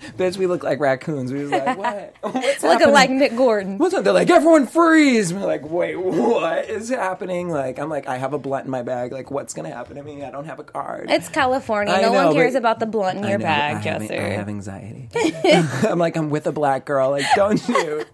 bitch, 0.16 0.36
we 0.36 0.46
look 0.46 0.62
like 0.64 0.80
raccoons. 0.80 1.32
We 1.32 1.40
was 1.42 1.50
like, 1.50 1.76
what? 1.78 2.14
What's 2.20 2.62
Looking 2.62 2.70
happening? 2.70 2.94
like 2.94 3.10
Nick 3.10 3.36
Gordon. 3.36 3.78
What's 3.78 3.94
up? 3.94 4.04
They're 4.04 4.12
like, 4.12 4.30
everyone 4.30 4.66
freeze. 4.66 5.32
We're 5.32 5.46
like, 5.46 5.68
wait, 5.68 5.96
what 5.96 6.64
is 6.70 6.88
happening? 6.88 7.48
Like, 7.50 7.78
I'm 7.78 7.88
like, 7.88 8.06
I 8.08 8.16
have 8.16 8.32
a 8.32 8.38
blunt 8.38 8.64
in 8.66 8.70
my 8.70 8.82
bag. 8.82 9.12
Like, 9.12 9.30
what's 9.30 9.54
gonna 9.54 9.70
happen 9.70 9.96
to 9.96 10.02
me? 10.02 10.22
I 10.24 10.30
don't 10.30 10.44
have 10.46 10.58
a 10.58 10.64
card. 10.64 11.10
It's 11.10 11.28
California. 11.28 11.92
I 11.94 12.02
no 12.02 12.12
know, 12.12 12.26
one 12.26 12.34
cares 12.34 12.54
about 12.54 12.80
the 12.80 12.86
blunt 12.86 13.18
in 13.18 13.24
I 13.24 13.30
your 13.30 13.38
know, 13.38 13.44
bag, 13.44 13.86
I 13.86 13.96
I 13.96 14.18
have 14.34 14.48
anxiety. 14.48 15.08
I'm 15.88 15.98
like, 15.98 16.16
I'm 16.16 16.30
with 16.30 16.46
a 16.46 16.52
black 16.52 16.84
girl. 16.84 17.10
Like, 17.10 17.26
don't 17.34 17.66
you? 17.68 18.04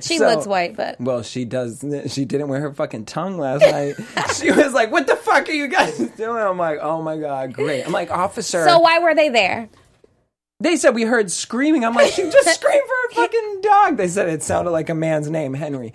she 0.00 0.18
so- 0.18 0.26
looks 0.26 0.46
white, 0.46 0.76
but 0.76 1.00
Well, 1.00 1.22
she 1.22 1.44
does. 1.44 1.84
She 2.08 2.24
didn't 2.24 2.48
wear 2.48 2.60
her 2.60 2.72
fucking 2.74 3.06
tongue 3.06 3.38
last 3.38 3.60
night. 3.62 3.94
she 4.34 4.50
was 4.50 4.72
like, 4.72 4.90
"What 4.90 5.06
the 5.06 5.16
fuck 5.16 5.48
are 5.48 5.52
you 5.52 5.68
guys 5.68 5.96
doing?" 5.98 6.36
I'm 6.42 6.58
like, 6.58 6.78
"Oh 6.82 7.02
my 7.02 7.16
god, 7.16 7.52
great!" 7.52 7.84
I'm 7.84 7.92
like, 7.92 8.10
"Officer." 8.10 8.64
so 8.66 8.78
why 8.78 8.98
were 8.98 9.14
they 9.14 9.28
there? 9.28 9.68
They 10.62 10.76
said 10.76 10.94
we 10.94 11.02
heard 11.02 11.30
screaming. 11.30 11.84
I'm 11.84 11.94
like, 11.94 12.12
"She 12.12 12.22
just 12.22 12.54
screamed 12.60 12.82
for 12.86 13.10
a 13.10 13.14
fucking 13.22 13.60
dog." 13.62 13.96
They 13.96 14.08
said 14.08 14.28
it 14.28 14.42
sounded 14.42 14.70
like 14.70 14.88
a 14.88 14.94
man's 14.94 15.28
name, 15.28 15.54
Henry. 15.54 15.92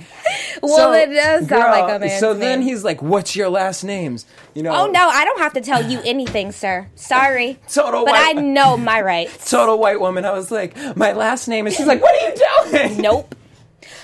Well, 0.62 0.76
So, 0.76 0.94
it 0.94 1.08
does 1.08 1.48
sound 1.48 1.50
girl, 1.50 1.72
like 1.72 1.96
a 1.96 2.00
man's 2.00 2.20
So 2.20 2.34
then 2.34 2.62
he's 2.62 2.84
like, 2.84 3.02
"What's 3.02 3.36
your 3.36 3.50
last 3.50 3.84
names?" 3.84 4.26
You 4.54 4.64
know. 4.64 4.74
Oh 4.76 4.88
no, 4.92 5.08
I 5.10 5.24
don't 5.26 5.40
have 5.40 5.54
to 5.54 5.62
tell 5.62 5.90
you 5.90 6.02
anything, 6.06 6.52
sir. 6.52 6.88
Sorry, 6.96 7.60
Total 7.70 8.06
but 8.06 8.14
I 8.16 8.34
white. 8.34 8.44
know 8.44 8.78
my 8.78 9.02
rights. 9.02 9.50
Total 9.50 9.78
white 9.78 10.00
woman. 10.00 10.26
I 10.26 10.32
was 10.32 10.52
like, 10.52 10.76
"My 10.96 11.14
last 11.14 11.48
name 11.48 11.66
is." 11.68 11.76
She's 11.76 11.88
like, 11.88 12.02
"What 12.02 12.16
are 12.22 12.30
you 12.30 12.88
doing?" 12.90 13.02
Nope. 13.02 13.36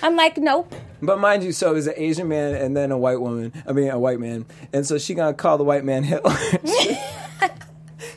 I'm 0.01 0.15
like, 0.15 0.37
nope. 0.37 0.73
But 1.01 1.19
mind 1.19 1.43
you, 1.43 1.51
so 1.51 1.71
it 1.71 1.73
was 1.73 1.87
an 1.87 1.93
Asian 1.97 2.27
man 2.29 2.55
and 2.55 2.75
then 2.75 2.91
a 2.91 2.97
white 2.97 3.19
woman. 3.19 3.51
I 3.67 3.71
mean, 3.73 3.89
a 3.89 3.99
white 3.99 4.19
man. 4.19 4.45
And 4.71 4.85
so 4.85 4.97
she 4.97 5.13
gonna 5.13 5.33
call 5.33 5.57
the 5.57 5.63
white 5.63 5.83
man 5.85 6.03
Hitler. 6.03 6.35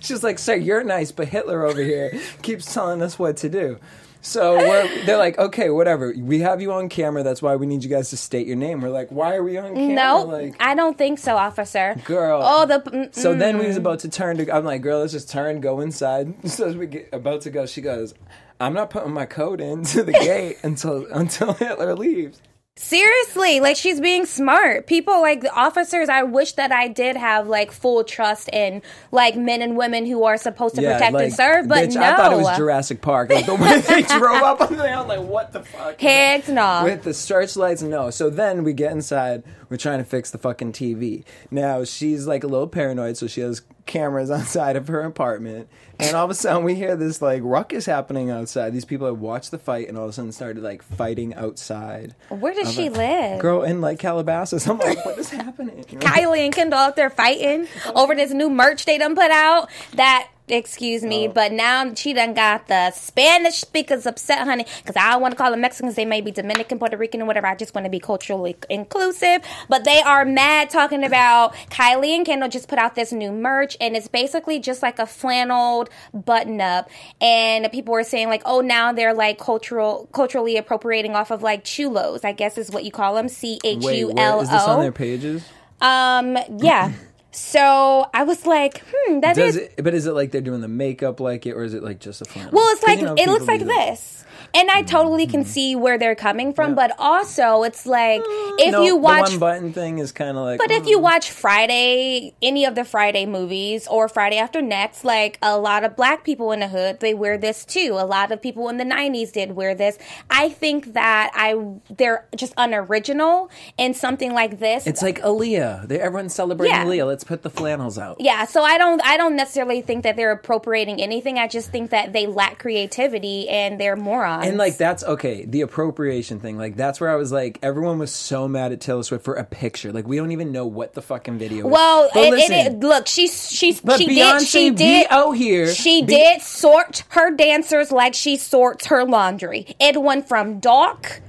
She's 0.06 0.22
like, 0.22 0.38
"Sir, 0.38 0.54
you're 0.54 0.84
nice, 0.84 1.12
but 1.12 1.28
Hitler 1.28 1.64
over 1.64 1.82
here 1.82 2.12
keeps 2.42 2.72
telling 2.72 3.02
us 3.02 3.18
what 3.18 3.36
to 3.38 3.48
do." 3.48 3.78
So 4.22 4.56
we're, 4.56 5.04
they're 5.04 5.18
like, 5.18 5.38
"Okay, 5.38 5.70
whatever. 5.70 6.12
We 6.16 6.40
have 6.40 6.60
you 6.60 6.72
on 6.72 6.88
camera. 6.88 7.22
That's 7.22 7.40
why 7.42 7.54
we 7.56 7.66
need 7.66 7.84
you 7.84 7.90
guys 7.90 8.10
to 8.10 8.16
state 8.16 8.46
your 8.46 8.56
name." 8.56 8.80
We're 8.80 8.88
like, 8.88 9.10
"Why 9.10 9.36
are 9.36 9.42
we 9.42 9.56
on 9.56 9.74
camera?" 9.74 9.94
No, 9.94 10.22
like, 10.24 10.56
I 10.60 10.74
don't 10.74 10.96
think 10.96 11.18
so, 11.18 11.36
officer. 11.36 11.96
girl. 12.04 12.40
Oh, 12.44 12.66
the 12.66 12.80
mm, 12.80 13.14
So 13.14 13.34
then 13.34 13.58
we 13.58 13.64
mm. 13.64 13.68
was 13.68 13.76
about 13.76 14.00
to 14.00 14.08
turn 14.08 14.36
to. 14.38 14.54
I'm 14.54 14.64
like, 14.64 14.82
girl, 14.82 15.00
let's 15.00 15.12
just 15.12 15.30
turn, 15.30 15.60
go 15.60 15.80
inside. 15.80 16.34
So 16.48 16.66
as 16.68 16.76
we 16.76 16.86
get 16.86 17.08
about 17.12 17.42
to 17.42 17.50
go, 17.50 17.66
she 17.66 17.80
goes, 17.80 18.14
"I'm 18.60 18.72
not 18.74 18.90
putting 18.90 19.12
my 19.12 19.26
code 19.26 19.60
into 19.60 20.02
the 20.02 20.12
gate 20.30 20.56
until 20.62 21.06
until 21.12 21.52
Hitler 21.52 21.94
leaves." 21.94 22.40
Seriously, 22.78 23.60
like 23.60 23.74
she's 23.74 24.00
being 24.00 24.26
smart. 24.26 24.86
People 24.86 25.22
like 25.22 25.40
the 25.40 25.50
officers, 25.50 26.10
I 26.10 26.24
wish 26.24 26.52
that 26.52 26.72
I 26.72 26.88
did 26.88 27.16
have 27.16 27.48
like 27.48 27.72
full 27.72 28.04
trust 28.04 28.50
in 28.52 28.82
like 29.10 29.34
men 29.34 29.62
and 29.62 29.78
women 29.78 30.04
who 30.04 30.24
are 30.24 30.36
supposed 30.36 30.74
to 30.74 30.82
protect 30.82 31.16
and 31.16 31.32
serve, 31.32 31.68
but 31.68 31.88
bitch, 31.88 31.94
no. 31.94 32.02
I 32.02 32.16
thought 32.16 32.34
it 32.34 32.36
was 32.36 32.54
Jurassic 32.58 33.00
Park. 33.00 33.30
Like 33.30 33.46
the 33.46 33.54
way 33.54 33.80
they 33.88 34.02
drove 34.02 34.42
up 34.42 34.60
on 34.60 34.76
there, 34.76 34.94
I'm 34.94 35.08
like, 35.08 35.20
what 35.20 35.52
the 35.52 35.62
fuck? 35.62 35.98
Heck 35.98 36.48
no. 36.48 36.82
With 36.84 37.02
the 37.02 37.14
searchlights, 37.14 37.80
no. 37.80 38.10
So 38.10 38.28
then 38.28 38.62
we 38.62 38.74
get 38.74 38.92
inside. 38.92 39.42
We're 39.70 39.78
trying 39.78 39.98
to 39.98 40.04
fix 40.04 40.30
the 40.30 40.38
fucking 40.38 40.72
TV. 40.72 41.24
Now 41.50 41.82
she's 41.84 42.26
like 42.26 42.44
a 42.44 42.46
little 42.46 42.68
paranoid, 42.68 43.16
so 43.16 43.26
she 43.26 43.40
has 43.40 43.62
cameras 43.86 44.30
outside 44.32 44.76
of 44.76 44.88
her 44.88 45.02
apartment. 45.02 45.68
And 45.98 46.14
all 46.14 46.26
of 46.26 46.30
a 46.30 46.34
sudden, 46.34 46.64
we 46.64 46.74
hear 46.74 46.94
this 46.94 47.22
like 47.22 47.40
ruckus 47.42 47.86
happening 47.86 48.28
outside. 48.30 48.74
These 48.74 48.84
people 48.84 49.06
had 49.06 49.18
watched 49.18 49.50
the 49.50 49.58
fight, 49.58 49.88
and 49.88 49.96
all 49.96 50.04
of 50.04 50.10
a 50.10 50.12
sudden 50.12 50.32
started 50.32 50.62
like 50.62 50.82
fighting 50.82 51.32
outside. 51.34 52.14
Where 52.28 52.52
does 52.52 52.74
she 52.74 52.90
live? 52.90 53.40
Girl 53.40 53.62
in 53.62 53.80
like 53.80 53.98
Calabasas. 53.98 54.66
I'm 54.66 54.78
like, 54.78 55.02
what 55.06 55.16
is 55.18 55.30
happening? 55.30 55.84
Kylie 55.84 56.44
and 56.44 56.54
Kendall 56.54 56.78
out 56.78 56.96
there 56.96 57.08
fighting 57.08 57.66
over 57.94 58.14
this 58.14 58.32
new 58.32 58.50
merch 58.50 58.84
they 58.84 58.98
done 58.98 59.14
put 59.14 59.30
out 59.30 59.70
that 59.94 60.28
excuse 60.48 61.02
me, 61.02 61.28
but 61.28 61.52
now 61.52 61.92
she 61.94 62.12
done 62.12 62.34
got 62.34 62.68
the 62.68 62.90
Spanish 62.92 63.56
speakers 63.56 64.06
upset, 64.06 64.46
honey, 64.46 64.64
because 64.82 64.96
I 64.96 65.10
don't 65.10 65.22
want 65.22 65.32
to 65.32 65.38
call 65.38 65.50
them 65.50 65.60
Mexicans. 65.60 65.94
They 65.94 66.04
may 66.04 66.20
be 66.20 66.30
Dominican, 66.30 66.78
Puerto 66.78 66.96
Rican, 66.96 67.22
or 67.22 67.26
whatever. 67.26 67.46
I 67.46 67.54
just 67.54 67.74
want 67.74 67.84
to 67.84 67.90
be 67.90 68.00
culturally 68.00 68.56
inclusive. 68.70 69.42
But 69.68 69.84
they 69.84 70.00
are 70.00 70.24
mad 70.24 70.70
talking 70.70 71.04
about 71.04 71.54
Kylie 71.70 72.16
and 72.16 72.24
Kendall 72.24 72.48
just 72.48 72.68
put 72.68 72.78
out 72.78 72.94
this 72.94 73.12
new 73.12 73.32
merch, 73.32 73.76
and 73.80 73.96
it's 73.96 74.08
basically 74.08 74.58
just 74.58 74.82
like 74.82 74.98
a 74.98 75.06
flanneled 75.06 75.90
button 76.12 76.60
up. 76.60 76.88
And 77.20 77.70
people 77.72 77.92
were 77.92 78.04
saying 78.04 78.28
like, 78.28 78.42
oh, 78.44 78.60
now 78.60 78.92
they're 78.92 79.14
like 79.14 79.38
cultural, 79.38 80.08
culturally 80.12 80.56
appropriating 80.56 81.14
off 81.14 81.30
of 81.30 81.42
like 81.42 81.64
chulos. 81.64 82.24
I 82.24 82.32
guess 82.32 82.58
is 82.58 82.70
what 82.70 82.84
you 82.84 82.92
call 82.92 83.14
them. 83.14 83.28
C 83.28 83.58
H 83.64 83.84
U 83.84 84.12
L 84.16 84.40
is 84.40 84.50
this 84.50 84.62
on 84.62 84.80
their 84.80 84.92
pages? 84.92 85.46
Um, 85.80 86.38
yeah. 86.58 86.92
So 87.36 88.08
I 88.14 88.22
was 88.22 88.46
like, 88.46 88.82
hmm, 88.90 89.20
that 89.20 89.36
is. 89.36 89.54
Does 89.54 89.62
it, 89.64 89.84
but 89.84 89.92
is 89.92 90.06
it 90.06 90.12
like 90.12 90.30
they're 90.30 90.40
doing 90.40 90.62
the 90.62 90.68
makeup 90.68 91.20
like 91.20 91.44
it, 91.44 91.52
or 91.52 91.64
is 91.64 91.74
it 91.74 91.82
like 91.82 91.98
just 92.00 92.22
a 92.22 92.24
flannel? 92.24 92.50
Well, 92.50 92.66
it's 92.72 92.82
like 92.82 92.98
you 92.98 93.04
know, 93.04 93.14
it 93.14 93.28
looks 93.28 93.46
like 93.46 93.60
this. 93.60 94.24
And 94.56 94.70
I 94.70 94.82
totally 94.82 95.26
can 95.26 95.44
see 95.44 95.76
where 95.76 95.98
they're 95.98 96.14
coming 96.14 96.54
from, 96.54 96.70
Yeah. 96.70 96.74
but 96.88 96.92
also 96.98 97.62
it's 97.62 97.84
like 97.84 98.22
if 98.58 98.72
No, 98.72 98.82
you 98.82 98.96
watch 98.96 99.26
the 99.26 99.32
one 99.32 99.38
button 99.40 99.72
thing 99.74 99.98
is 99.98 100.12
kind 100.12 100.36
of 100.38 100.44
like. 100.44 100.58
but 100.58 100.70
if 100.70 100.84
mm. 100.84 100.88
you 100.88 100.98
watch 100.98 101.30
Friday, 101.30 102.32
any 102.40 102.64
of 102.64 102.74
the 102.74 102.84
Friday 102.84 103.26
movies 103.26 103.86
or 103.86 104.08
Friday 104.08 104.38
After 104.38 104.62
Next, 104.62 105.04
like 105.04 105.38
a 105.42 105.58
lot 105.58 105.84
of 105.84 105.94
black 105.94 106.24
people 106.24 106.52
in 106.52 106.60
the 106.60 106.68
hood, 106.68 107.00
they 107.00 107.12
wear 107.12 107.36
this 107.36 107.64
too. 107.64 107.96
A 107.98 108.06
lot 108.06 108.32
of 108.32 108.40
people 108.40 108.68
in 108.70 108.78
the 108.78 108.84
90s 108.84 109.30
did 109.32 109.52
wear 109.52 109.74
this. 109.74 109.98
I 110.30 110.48
think 110.48 110.94
that 110.94 111.30
I 111.34 111.54
they're 111.90 112.26
just 112.34 112.54
unoriginal 112.56 113.50
and 113.78 113.94
something 113.96 114.32
like 114.32 114.58
this. 114.58 114.86
it's 114.86 115.02
like 115.02 115.20
Aaliyah. 115.20 115.86
They 115.88 116.00
everyone's 116.00 116.34
celebrating 116.34 116.74
Yeah. 116.74 116.84
Aaliyah. 116.84 117.06
Let's 117.06 117.24
put 117.24 117.42
the 117.42 117.50
flannels 117.50 117.98
out. 117.98 118.16
yeah, 118.20 118.44
so 118.46 118.62
I 118.62 118.78
don't 118.78 119.04
I 119.04 119.16
don't 119.18 119.36
necessarily 119.36 119.82
think 119.82 120.04
that 120.04 120.16
they're 120.16 120.32
appropriating 120.32 121.00
anything. 121.02 121.38
I 121.38 121.46
just 121.48 121.70
think 121.70 121.90
that 121.90 122.12
they 122.12 122.26
lack 122.26 122.58
creativity 122.58 123.48
and 123.48 123.78
they're 123.80 123.96
morons. 123.96 124.45
And 124.48 124.58
like 124.58 124.76
that's 124.76 125.04
okay, 125.04 125.44
the 125.44 125.60
appropriation 125.62 126.40
thing. 126.40 126.56
Like 126.56 126.76
that's 126.76 127.00
where 127.00 127.10
I 127.10 127.16
was 127.16 127.32
like, 127.32 127.58
everyone 127.62 127.98
was 127.98 128.12
so 128.12 128.48
mad 128.48 128.72
at 128.72 128.80
Taylor 128.80 129.02
Swift 129.02 129.24
for 129.24 129.34
a 129.34 129.44
picture. 129.44 129.92
Like 129.92 130.06
we 130.06 130.16
don't 130.16 130.32
even 130.32 130.52
know 130.52 130.66
what 130.66 130.94
the 130.94 131.02
fucking 131.02 131.38
video. 131.38 131.66
Well, 131.66 132.04
is. 132.04 132.10
But 132.14 132.24
it, 132.24 132.30
listen, 132.30 132.54
it, 132.54 132.72
it, 132.72 132.80
look, 132.80 133.06
she's 133.06 133.50
she's 133.50 133.80
but 133.80 133.98
she 133.98 134.08
Beyonce 134.08 134.38
did 134.38 134.48
she 134.48 134.70
did 134.70 135.06
out 135.10 135.32
here. 135.32 135.72
She 135.72 136.02
be- 136.02 136.14
did 136.14 136.42
sort 136.42 137.04
her 137.10 137.34
dancers 137.34 137.92
like 137.92 138.14
she 138.14 138.36
sorts 138.36 138.86
her 138.86 139.04
laundry. 139.04 139.74
It 139.78 140.00
went 140.00 140.28
from 140.28 140.60
dark 140.60 141.20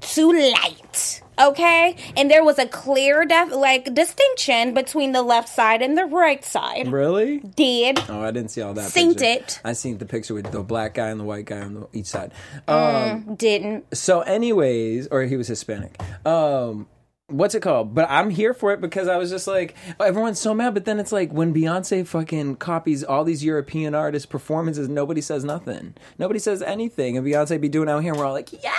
to 0.00 0.32
light. 0.32 1.21
Okay, 1.40 1.96
and 2.16 2.30
there 2.30 2.44
was 2.44 2.58
a 2.58 2.66
clear, 2.66 3.24
def- 3.24 3.52
like 3.52 3.94
distinction 3.94 4.74
between 4.74 5.12
the 5.12 5.22
left 5.22 5.48
side 5.48 5.80
and 5.82 5.96
the 5.96 6.04
right 6.04 6.44
side. 6.44 6.88
Really? 6.92 7.38
Did 7.38 8.00
Oh, 8.08 8.20
I 8.20 8.30
didn't 8.30 8.50
see 8.50 8.60
all 8.60 8.74
that. 8.74 8.90
Synced 8.90 9.18
picture. 9.20 9.24
it. 9.24 9.60
I 9.64 9.72
seen 9.72 9.98
the 9.98 10.06
picture 10.06 10.34
with 10.34 10.50
the 10.52 10.62
black 10.62 10.94
guy 10.94 11.08
and 11.08 11.18
the 11.18 11.24
white 11.24 11.46
guy 11.46 11.60
on 11.60 11.74
the, 11.74 11.88
each 11.92 12.06
side. 12.06 12.32
Um, 12.68 13.34
didn't? 13.36 13.96
so, 13.96 14.20
anyways, 14.20 15.08
or 15.08 15.22
he 15.22 15.36
was 15.36 15.48
Hispanic. 15.48 16.00
Um, 16.26 16.86
what's 17.28 17.54
it 17.54 17.60
called? 17.60 17.94
But 17.94 18.10
I'm 18.10 18.28
here 18.30 18.52
for 18.52 18.72
it 18.72 18.80
because 18.80 19.08
I 19.08 19.16
was 19.16 19.30
just 19.30 19.46
like, 19.46 19.74
oh, 19.98 20.04
everyone's 20.04 20.38
so 20.38 20.52
mad. 20.54 20.74
But 20.74 20.84
then 20.84 21.00
it's 21.00 21.12
like 21.12 21.32
when 21.32 21.54
Beyonce 21.54 22.06
fucking 22.06 22.56
copies 22.56 23.02
all 23.02 23.24
these 23.24 23.42
European 23.42 23.94
artists' 23.94 24.26
performances, 24.26 24.88
nobody 24.88 25.20
says 25.22 25.44
nothing. 25.44 25.94
Nobody 26.18 26.38
says 26.38 26.60
anything, 26.62 27.16
and 27.16 27.26
Beyonce 27.26 27.60
be 27.60 27.68
doing 27.70 27.88
out 27.88 28.00
here, 28.02 28.12
and 28.12 28.20
we're 28.20 28.26
all 28.26 28.34
like, 28.34 28.52
yes, 28.52 28.76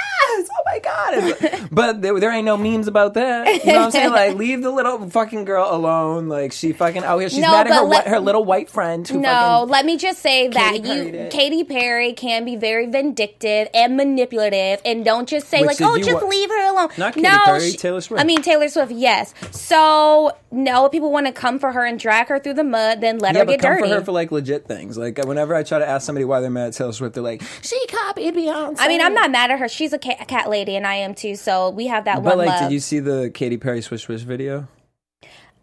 oh 0.73 0.79
my 0.79 0.79
god. 0.79 1.51
And- 1.53 1.69
but 1.71 2.01
there, 2.01 2.19
there 2.19 2.31
ain't 2.31 2.45
no 2.45 2.57
memes 2.57 2.87
about 2.87 3.13
that. 3.15 3.47
You 3.65 3.73
know 3.73 3.79
what 3.79 3.85
I'm 3.85 3.91
saying? 3.91 4.11
Like, 4.11 4.35
leave 4.35 4.61
the 4.61 4.71
little 4.71 5.09
fucking 5.09 5.45
girl 5.45 5.67
alone. 5.69 6.27
Like, 6.27 6.51
she 6.51 6.73
fucking 6.73 7.03
oh, 7.03 7.07
out 7.07 7.19
here. 7.19 7.29
She's 7.29 7.39
No, 7.39 7.51
mad 7.51 7.67
at 7.67 7.73
her, 7.73 7.81
let- 7.81 8.07
her 8.07 8.19
little 8.19 8.43
white 8.43 8.69
friend 8.69 9.07
who 9.07 9.19
No, 9.19 9.65
let 9.67 9.85
me 9.85 9.97
just 9.97 10.19
say 10.21 10.47
that 10.47 10.73
Katy 10.73 10.87
you, 10.87 11.03
it. 11.03 11.31
Katy 11.31 11.63
Perry, 11.63 12.13
can 12.13 12.45
be 12.45 12.55
very 12.55 12.85
vindictive 12.87 13.67
and 13.73 13.97
manipulative, 13.97 14.81
and 14.85 15.03
don't 15.05 15.27
just 15.27 15.47
say 15.49 15.61
Which 15.61 15.79
like, 15.79 15.81
"Oh, 15.81 15.97
just 15.97 16.23
wa- 16.23 16.29
leave 16.29 16.49
her 16.49 16.69
alone." 16.71 16.89
Not 16.97 17.13
Katy 17.13 17.27
no, 17.27 17.37
Perry, 17.45 17.71
she- 17.71 17.77
Taylor 17.77 18.01
Swift. 18.01 18.21
I 18.21 18.25
mean 18.25 18.41
Taylor 18.41 18.69
Swift, 18.69 18.91
yes. 18.91 19.33
So 19.51 20.31
no, 20.51 20.89
people 20.89 21.11
want 21.11 21.27
to 21.27 21.33
come 21.33 21.59
for 21.59 21.71
her 21.71 21.83
and 21.85 21.99
drag 21.99 22.27
her 22.27 22.39
through 22.39 22.53
the 22.53 22.63
mud, 22.63 23.01
then 23.01 23.17
let 23.19 23.33
Yeah, 23.33 23.39
her 23.41 23.45
get 23.45 23.61
come 23.61 23.71
dirty. 23.77 23.89
for 23.89 23.95
her 23.95 24.03
for 24.05 24.11
like 24.11 24.31
legit 24.31 24.67
things. 24.67 24.97
Like 24.97 25.19
uh, 25.19 25.23
whenever 25.25 25.55
I 25.55 25.63
try 25.63 25.79
to 25.79 25.87
ask 25.87 26.05
somebody 26.05 26.25
why 26.25 26.39
they're 26.41 26.49
mad 26.49 26.67
at 26.67 26.73
Taylor 26.73 26.93
Swift, 26.93 27.15
they're 27.15 27.23
like, 27.23 27.41
"She 27.61 27.79
copied 27.87 28.35
Beyonce." 28.35 28.75
I 28.79 28.87
mean, 28.87 29.01
I'm 29.01 29.13
not 29.13 29.31
mad 29.31 29.51
at 29.51 29.59
her. 29.59 29.67
She's 29.67 29.93
a 29.93 29.99
cat, 29.99 30.17
a 30.21 30.25
cat 30.25 30.49
lady, 30.49 30.62
and 30.69 30.87
I 30.87 30.95
am 30.95 31.13
too. 31.13 31.35
So 31.35 31.69
we 31.69 31.87
have 31.87 32.05
that 32.05 32.15
But 32.23 32.23
one 32.23 32.37
like, 32.39 32.47
love. 32.47 32.69
did 32.69 32.71
you 32.73 32.79
see 32.79 32.99
the 32.99 33.29
Katy 33.33 33.57
Perry 33.57 33.81
Swish 33.81 34.03
Swish 34.03 34.21
video? 34.21 34.67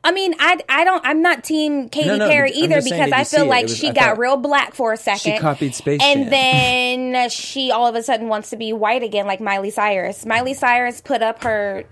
I 0.02 0.12
mean, 0.12 0.34
I, 0.38 0.58
I 0.68 0.84
don't. 0.84 1.04
I'm 1.04 1.20
not 1.20 1.44
team 1.44 1.88
Katy 1.90 2.08
No, 2.08 2.16
no, 2.16 2.28
Perry 2.28 2.52
either 2.52 2.80
saying, 2.80 3.02
because 3.02 3.12
I 3.12 3.24
feel 3.24 3.44
like 3.46 3.64
was- 3.64 3.76
she 3.76 3.88
I 3.90 3.92
got 3.92 4.18
real 4.18 4.36
black 4.38 4.74
for 4.74 4.92
a 4.94 4.96
second. 4.96 5.32
She 5.34 5.38
copied 5.38 5.74
Space 5.74 6.00
and 6.02 6.30
Jam. 6.30 7.12
then 7.12 7.28
she 7.30 7.70
all 7.70 7.86
of 7.86 7.94
a 7.94 8.02
sudden 8.02 8.28
wants 8.28 8.48
to 8.50 8.56
be 8.56 8.72
white 8.72 9.02
again, 9.02 9.26
like 9.26 9.40
Miley 9.40 9.70
Cyrus. 9.70 10.24
Miley 10.24 10.54
Cyrus 10.54 11.02
put 11.02 11.20
up 11.22 11.42
her 11.42 11.84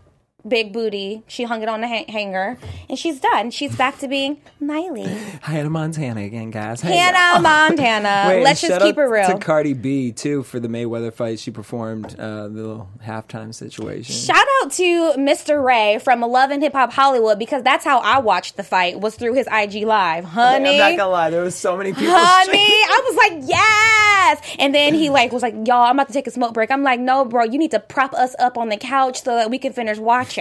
big 0.48 0.72
booty. 0.72 1.22
She 1.26 1.44
hung 1.44 1.62
it 1.62 1.68
on 1.68 1.80
the 1.80 1.86
hang- 1.88 2.06
hanger, 2.08 2.58
and 2.88 2.98
she's 2.98 3.20
done. 3.20 3.50
She's 3.50 3.74
back 3.76 3.98
to 3.98 4.08
being 4.08 4.40
Miley. 4.60 5.04
Hannah 5.42 5.70
Montana 5.70 6.22
again, 6.22 6.50
guys. 6.50 6.80
Hey, 6.80 6.96
Hannah 6.96 7.40
Montana. 7.42 8.24
Wait, 8.28 8.42
Let's 8.42 8.60
just 8.60 8.80
keep 8.80 8.96
it 8.98 9.02
real. 9.02 9.26
To 9.28 9.38
Cardi 9.38 9.72
B 9.74 10.12
too 10.12 10.42
for 10.42 10.60
the 10.60 10.68
Mayweather 10.68 11.12
fight, 11.12 11.38
she 11.38 11.50
performed 11.50 12.14
uh, 12.18 12.44
the 12.44 12.48
little 12.48 12.88
halftime 13.04 13.54
situation. 13.54 14.14
Shout 14.14 14.46
out 14.62 14.72
to 14.72 15.12
Mr. 15.14 15.62
Ray 15.64 15.98
from 15.98 16.20
Love 16.20 16.50
and 16.50 16.62
Hip 16.62 16.72
Hop 16.72 16.92
Hollywood 16.92 17.38
because 17.38 17.62
that's 17.62 17.84
how 17.84 17.98
I 17.98 18.18
watched 18.18 18.56
the 18.56 18.62
fight 18.64 19.00
was 19.00 19.14
through 19.16 19.34
his 19.34 19.46
IG 19.52 19.84
live, 19.84 20.24
honey. 20.24 20.80
I'm 20.80 20.90
not 20.92 20.96
gonna 20.96 21.10
lie, 21.10 21.30
there 21.30 21.42
was 21.42 21.54
so 21.54 21.76
many 21.76 21.92
people. 21.92 22.14
honey. 22.16 22.58
I 22.58 23.02
was 23.08 23.16
like, 23.16 23.48
yes. 23.48 24.56
And 24.58 24.74
then 24.74 24.94
he 24.94 25.10
like 25.10 25.32
was 25.32 25.42
like, 25.42 25.54
y'all, 25.66 25.82
I'm 25.84 25.96
about 25.96 26.08
to 26.08 26.12
take 26.12 26.26
a 26.26 26.30
smoke 26.30 26.54
break. 26.54 26.70
I'm 26.70 26.82
like, 26.82 27.00
no, 27.00 27.24
bro, 27.24 27.44
you 27.44 27.58
need 27.58 27.70
to 27.72 27.80
prop 27.80 28.12
us 28.14 28.34
up 28.38 28.58
on 28.58 28.68
the 28.68 28.76
couch 28.76 29.22
so 29.22 29.34
that 29.36 29.50
we 29.50 29.58
can 29.58 29.72
finish 29.72 29.98
watching. 29.98 30.37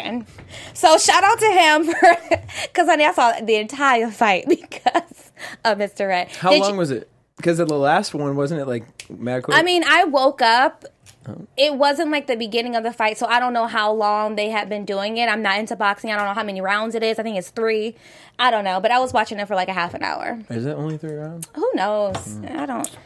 So 0.74 0.98
shout 0.98 1.24
out 1.24 1.40
to 1.40 1.48
him 1.48 1.84
for 1.94 2.40
because 2.64 2.88
honey, 2.88 3.06
I 3.06 3.12
saw 3.14 3.40
the 3.42 3.56
entire 3.56 4.12
fight 4.12 4.46
because 4.50 5.32
of 5.66 5.78
Mr. 5.78 6.08
Red. 6.08 6.30
How 6.30 6.52
Did 6.52 6.62
long 6.62 6.74
you- 6.74 6.78
was 6.78 6.92
it? 6.92 7.10
Because 7.38 7.60
of 7.60 7.68
the 7.68 7.78
last 7.78 8.16
one, 8.16 8.36
wasn't 8.36 8.62
it 8.62 8.66
like 8.66 9.10
mad 9.12 9.44
quick? 9.44 9.56
I 9.56 9.62
mean, 9.62 9.84
I 9.86 10.06
woke 10.06 10.42
up. 10.42 10.86
It 11.58 11.76
wasn't 11.76 12.10
like 12.10 12.26
the 12.26 12.38
beginning 12.38 12.76
of 12.76 12.84
the 12.84 12.94
fight, 12.94 13.18
so 13.18 13.28
I 13.28 13.40
don't 13.40 13.54
know 13.54 13.68
how 13.68 13.92
long 13.92 14.38
they 14.38 14.50
had 14.50 14.70
been 14.70 14.86
doing 14.86 15.18
it. 15.18 15.28
I'm 15.28 15.42
not 15.42 15.60
into 15.60 15.76
boxing. 15.76 16.10
I 16.10 16.16
don't 16.16 16.26
know 16.26 16.34
how 16.34 16.44
many 16.44 16.62
rounds 16.62 16.96
it 16.96 17.04
is. 17.04 17.20
I 17.20 17.24
think 17.24 17.38
it's 17.38 17.50
three. 17.50 17.96
I 18.40 18.50
don't 18.50 18.64
know, 18.64 18.80
but 18.80 18.92
I 18.92 19.00
was 19.00 19.12
watching 19.14 19.38
it 19.40 19.48
for 19.48 19.54
like 19.56 19.68
a 19.68 19.74
half 19.74 19.94
an 19.94 20.04
hour. 20.04 20.40
is 20.50 20.66
it 20.66 20.72
only 20.74 20.98
three 20.98 21.14
rounds? 21.16 21.48
Who 21.54 21.70
knows? 21.76 22.16
Mm. 22.16 22.56
I 22.58 22.66
don't. 22.66 22.98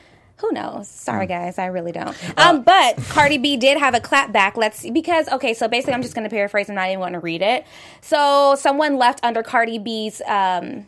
Who 0.41 0.51
knows? 0.51 0.87
Sorry, 0.87 1.27
guys, 1.27 1.57
I 1.59 1.67
really 1.67 1.91
don't. 1.91 2.15
Uh, 2.37 2.41
Um, 2.49 2.61
but 2.63 2.97
Cardi 3.09 3.37
B 3.37 3.57
did 3.57 3.77
have 3.77 3.93
a 3.93 3.99
clap 3.99 4.31
back. 4.31 4.57
Let's 4.57 4.79
see, 4.79 4.91
because 4.91 5.29
okay, 5.29 5.53
so 5.53 5.67
basically, 5.67 5.93
I'm 5.93 6.01
just 6.01 6.15
going 6.15 6.23
to 6.27 6.33
paraphrase. 6.33 6.67
I'm 6.69 6.75
not 6.75 6.87
even 6.87 6.99
going 6.99 7.13
to 7.13 7.19
read 7.19 7.41
it. 7.41 7.65
So 8.01 8.55
someone 8.57 8.97
left 8.97 9.19
under 9.23 9.43
Cardi 9.43 9.77
B's 9.77 10.21
um, 10.27 10.87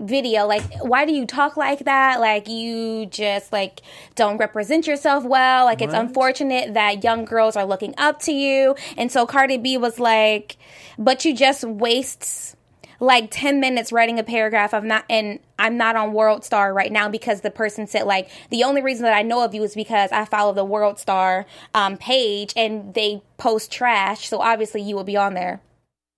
video 0.00 0.46
like 0.46 0.62
why 0.80 1.04
do 1.04 1.12
you 1.12 1.26
talk 1.26 1.56
like 1.56 1.80
that 1.80 2.20
like 2.20 2.46
you 2.46 3.04
just 3.06 3.52
like 3.52 3.80
don't 4.14 4.36
represent 4.36 4.86
yourself 4.86 5.24
well 5.24 5.64
like 5.64 5.82
it's 5.82 5.92
What? 5.92 6.02
unfortunate 6.02 6.74
that 6.74 7.02
young 7.02 7.24
girls 7.24 7.56
are 7.56 7.64
looking 7.64 7.94
up 7.98 8.20
to 8.22 8.32
you 8.32 8.76
and 8.96 9.10
so 9.10 9.26
cardi 9.26 9.56
b 9.56 9.76
was 9.76 9.98
like 9.98 10.56
but 11.00 11.24
you 11.24 11.34
just 11.34 11.64
waste 11.64 12.54
like 13.00 13.30
10 13.30 13.60
minutes 13.60 13.92
writing 13.92 14.18
a 14.18 14.24
paragraph 14.24 14.74
of 14.74 14.84
not 14.84 15.04
and 15.08 15.38
i'm 15.58 15.76
not 15.76 15.94
on 15.96 16.12
world 16.12 16.44
star 16.44 16.74
right 16.74 16.90
now 16.90 17.08
because 17.08 17.42
the 17.42 17.50
person 17.50 17.86
said 17.86 18.04
like 18.04 18.28
the 18.50 18.64
only 18.64 18.82
reason 18.82 19.04
that 19.04 19.14
i 19.14 19.22
know 19.22 19.44
of 19.44 19.54
you 19.54 19.62
is 19.62 19.74
because 19.74 20.10
i 20.12 20.24
follow 20.24 20.52
the 20.52 20.64
world 20.64 20.98
star 20.98 21.46
um, 21.74 21.96
page 21.96 22.52
and 22.56 22.94
they 22.94 23.22
post 23.36 23.70
trash 23.70 24.28
so 24.28 24.40
obviously 24.40 24.82
you 24.82 24.96
will 24.96 25.04
be 25.04 25.16
on 25.16 25.34
there 25.34 25.60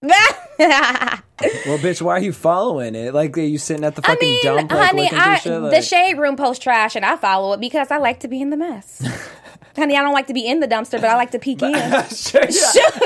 Well, 1.66 1.78
bitch, 1.78 2.02
why 2.02 2.16
are 2.16 2.20
you 2.20 2.34
following 2.34 2.94
it? 2.94 3.14
Like, 3.14 3.36
are 3.38 3.40
you 3.40 3.56
sitting 3.56 3.84
at 3.84 3.94
the 3.96 4.02
I 4.04 4.08
fucking 4.08 4.28
mean, 4.28 4.42
dump, 4.42 4.70
like 4.70 4.88
honey, 4.88 5.08
I, 5.10 5.38
shit? 5.38 5.70
the 5.70 5.80
shade 5.80 6.18
room 6.18 6.36
posts 6.36 6.62
trash, 6.62 6.96
and 6.96 7.04
I 7.04 7.16
follow 7.16 7.54
it 7.54 7.60
because 7.60 7.90
I 7.90 7.96
like 7.96 8.20
to 8.20 8.28
be 8.28 8.42
in 8.42 8.50
the 8.50 8.58
mess. 8.58 9.02
honey, 9.76 9.96
I 9.96 10.02
don't 10.02 10.12
like 10.12 10.26
to 10.28 10.34
be 10.34 10.46
in 10.46 10.60
the 10.60 10.68
dumpster, 10.68 11.00
but 11.00 11.04
I 11.04 11.16
like 11.16 11.30
to 11.32 11.38
peek 11.38 11.62
in. 11.62 11.74
I'm 11.74 12.08
sure, 12.08 12.42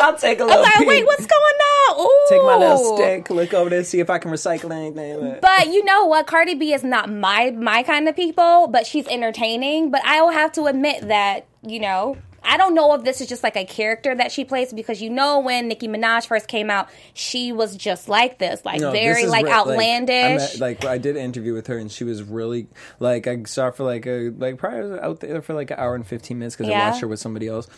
I'll 0.00 0.16
take 0.16 0.40
a 0.40 0.44
little 0.44 0.62
like, 0.62 0.74
peek. 0.74 0.88
wait, 0.88 1.06
what's 1.06 1.26
going 1.26 1.40
on? 1.40 2.00
Ooh. 2.00 2.26
Take 2.28 2.42
my 2.42 2.56
little 2.56 2.96
stick, 2.96 3.30
look 3.30 3.54
over 3.54 3.70
there, 3.70 3.84
see 3.84 4.00
if 4.00 4.10
I 4.10 4.18
can 4.18 4.30
recycle 4.30 4.72
anything. 4.72 5.38
But 5.40 5.68
you 5.68 5.84
know 5.84 6.06
what? 6.06 6.26
Cardi 6.26 6.54
B 6.54 6.72
is 6.72 6.84
not 6.84 7.10
my 7.10 7.50
my 7.50 7.82
kind 7.82 8.08
of 8.08 8.16
people, 8.16 8.68
but 8.68 8.86
she's 8.86 9.06
entertaining. 9.08 9.90
But 9.90 10.04
I 10.04 10.20
will 10.22 10.32
have 10.32 10.52
to 10.52 10.64
admit 10.64 11.08
that 11.08 11.46
you 11.62 11.80
know. 11.80 12.16
I 12.44 12.56
don't 12.56 12.74
know 12.74 12.94
if 12.94 13.04
this 13.04 13.20
is 13.20 13.28
just 13.28 13.42
like 13.42 13.56
a 13.56 13.64
character 13.64 14.14
that 14.14 14.30
she 14.32 14.44
plays 14.44 14.72
because 14.72 15.00
you 15.02 15.10
know 15.10 15.40
when 15.40 15.68
Nicki 15.68 15.88
Minaj 15.88 16.26
first 16.26 16.46
came 16.48 16.70
out, 16.70 16.88
she 17.14 17.52
was 17.52 17.76
just 17.76 18.08
like 18.08 18.38
this, 18.38 18.64
like 18.64 18.80
No, 18.80 18.92
very 18.92 19.22
this 19.22 19.30
like 19.30 19.46
re- 19.46 19.52
outlandish. 19.52 20.14
I 20.24 20.36
met- 20.36 20.60
Like, 20.60 20.84
I 20.84 20.98
did 20.98 21.16
an 21.16 21.22
interview 21.22 21.54
with 21.54 21.66
her, 21.68 21.78
and 21.78 21.90
she 21.90 22.04
was 22.04 22.22
really 22.22 22.68
like 23.00 23.26
I 23.26 23.42
saw 23.44 23.66
her 23.66 23.72
for 23.72 23.84
like 23.84 24.06
a 24.06 24.30
like 24.30 24.58
probably 24.58 24.98
out 25.00 25.20
there 25.20 25.42
for 25.42 25.54
like 25.54 25.70
an 25.70 25.78
hour 25.78 25.94
and 25.94 26.06
fifteen 26.06 26.38
minutes 26.38 26.56
because 26.56 26.72
I 26.72 26.78
watched 26.78 27.00
her 27.00 27.08
with 27.08 27.20
somebody 27.20 27.48
else. 27.48 27.68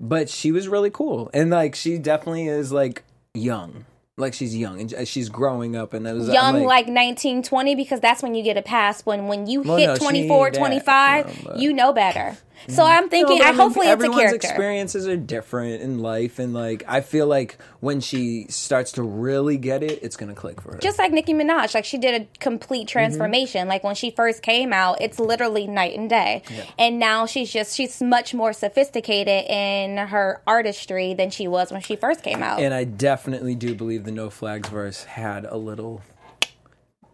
But 0.00 0.28
she 0.28 0.50
was 0.52 0.66
really 0.68 0.90
cool, 0.90 1.30
and 1.32 1.50
like 1.50 1.74
she 1.74 1.98
definitely 1.98 2.48
is 2.48 2.72
like 2.72 3.04
young. 3.34 3.84
like 4.16 4.32
she's 4.32 4.54
young 4.56 4.80
and 4.80 4.94
uh, 4.94 5.04
she's 5.04 5.28
growing 5.28 5.74
up, 5.76 5.92
and 5.92 6.06
it 6.06 6.14
was 6.14 6.28
uh, 6.28 6.32
young 6.32 6.62
like, 6.64 6.86
19 6.88 7.42
20 7.42 7.74
because 7.74 8.00
that's 8.00 8.22
when 8.22 8.34
you 8.34 8.42
get 8.44 8.56
a 8.56 8.62
pass 8.62 9.04
when 9.04 9.26
when 9.26 9.46
you 9.46 9.62
Well, 9.62 9.76
hit 9.76 9.86
no, 9.86 9.96
24 9.96 10.50
25 10.52 11.44
no, 11.46 11.54
you 11.56 11.72
know 11.72 11.92
better 11.92 12.36
so 12.68 12.84
i'm 12.84 13.08
thinking 13.08 13.38
No, 13.38 13.44
I, 13.44 13.48
I 13.48 13.50
mean, 13.52 13.60
hopefully 13.60 13.86
it's 13.86 13.90
a 13.90 13.92
everyone's 13.92 14.20
character 14.22 14.48
experiences 14.48 15.06
are 15.08 15.16
different 15.16 15.82
in 15.82 15.98
life, 15.98 16.38
and 16.38 16.54
like 16.54 16.82
I 16.88 17.00
feel 17.00 17.26
like 17.26 17.58
when 17.80 18.00
she 18.00 18.46
starts 18.48 18.92
to 18.92 19.02
really 19.02 19.56
get 19.58 19.82
it, 19.82 20.00
it's 20.02 20.16
gonna 20.16 20.34
click 20.34 20.60
for 20.60 20.72
her. 20.72 20.78
just 20.78 20.98
like 20.98 21.12
Nicki 21.12 21.34
Minaj, 21.34 21.74
like 21.74 21.84
she 21.84 21.98
did 21.98 22.22
a 22.22 22.38
complete 22.38 22.86
Mm-hmm. 22.86 22.92
transformation. 22.98 23.68
Like 23.68 23.82
when 23.84 23.94
she 23.94 24.10
first 24.10 24.42
came 24.42 24.72
out, 24.72 25.00
it's 25.00 25.18
literally 25.18 25.66
night 25.66 25.96
and 25.98 26.08
day. 26.10 26.42
And 26.78 26.98
now 26.98 27.26
she's 27.26 27.50
just 27.52 27.74
she's 27.76 28.00
much 28.02 28.34
more 28.34 28.52
sophisticated 28.52 29.44
in 29.50 29.96
her 29.96 30.40
artistry 30.46 31.14
than 31.14 31.30
she 31.30 31.48
was 31.48 31.70
when 31.72 31.80
she 31.80 31.96
first 31.96 32.22
came 32.22 32.42
out. 32.42 32.60
and 32.60 32.72
I 32.74 32.84
definitely 32.84 33.54
do 33.54 33.74
believe 33.74 34.04
the 34.04 34.12
No 34.12 34.30
Flags 34.30 34.68
verse 34.68 35.04
had 35.04 35.44
a 35.44 35.56
little 35.56 36.02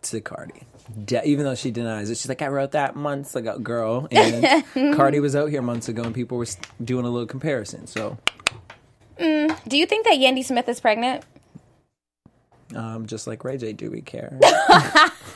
to 0.02 0.20
Cardi. 0.20 0.62
De- 1.04 1.24
even 1.26 1.44
though 1.44 1.54
she 1.54 1.70
denies 1.70 2.10
it, 2.10 2.16
she's 2.16 2.28
like, 2.28 2.42
I 2.42 2.48
wrote 2.48 2.72
that 2.72 2.96
months 2.96 3.36
ago, 3.36 3.58
girl. 3.58 4.08
And 4.10 4.64
Cardi 4.96 5.20
was 5.20 5.36
out 5.36 5.50
here 5.50 5.62
months 5.62 5.88
ago, 5.88 6.02
and 6.02 6.14
people 6.14 6.36
were 6.38 6.46
doing 6.82 7.04
a 7.04 7.10
little 7.10 7.26
comparison. 7.26 7.86
So, 7.86 8.18
Do 9.18 9.76
you 9.78 9.86
think 9.86 10.04
that 10.06 10.14
Yandy 10.18 10.44
Smith 10.44 10.68
is 10.68 10.80
pregnant? 10.80 11.24
um, 12.74 13.06
just 13.06 13.26
like 13.26 13.42
Ray 13.44 13.56
J, 13.56 13.72
do 13.72 13.90
we 13.90 14.00
care? 14.00 14.38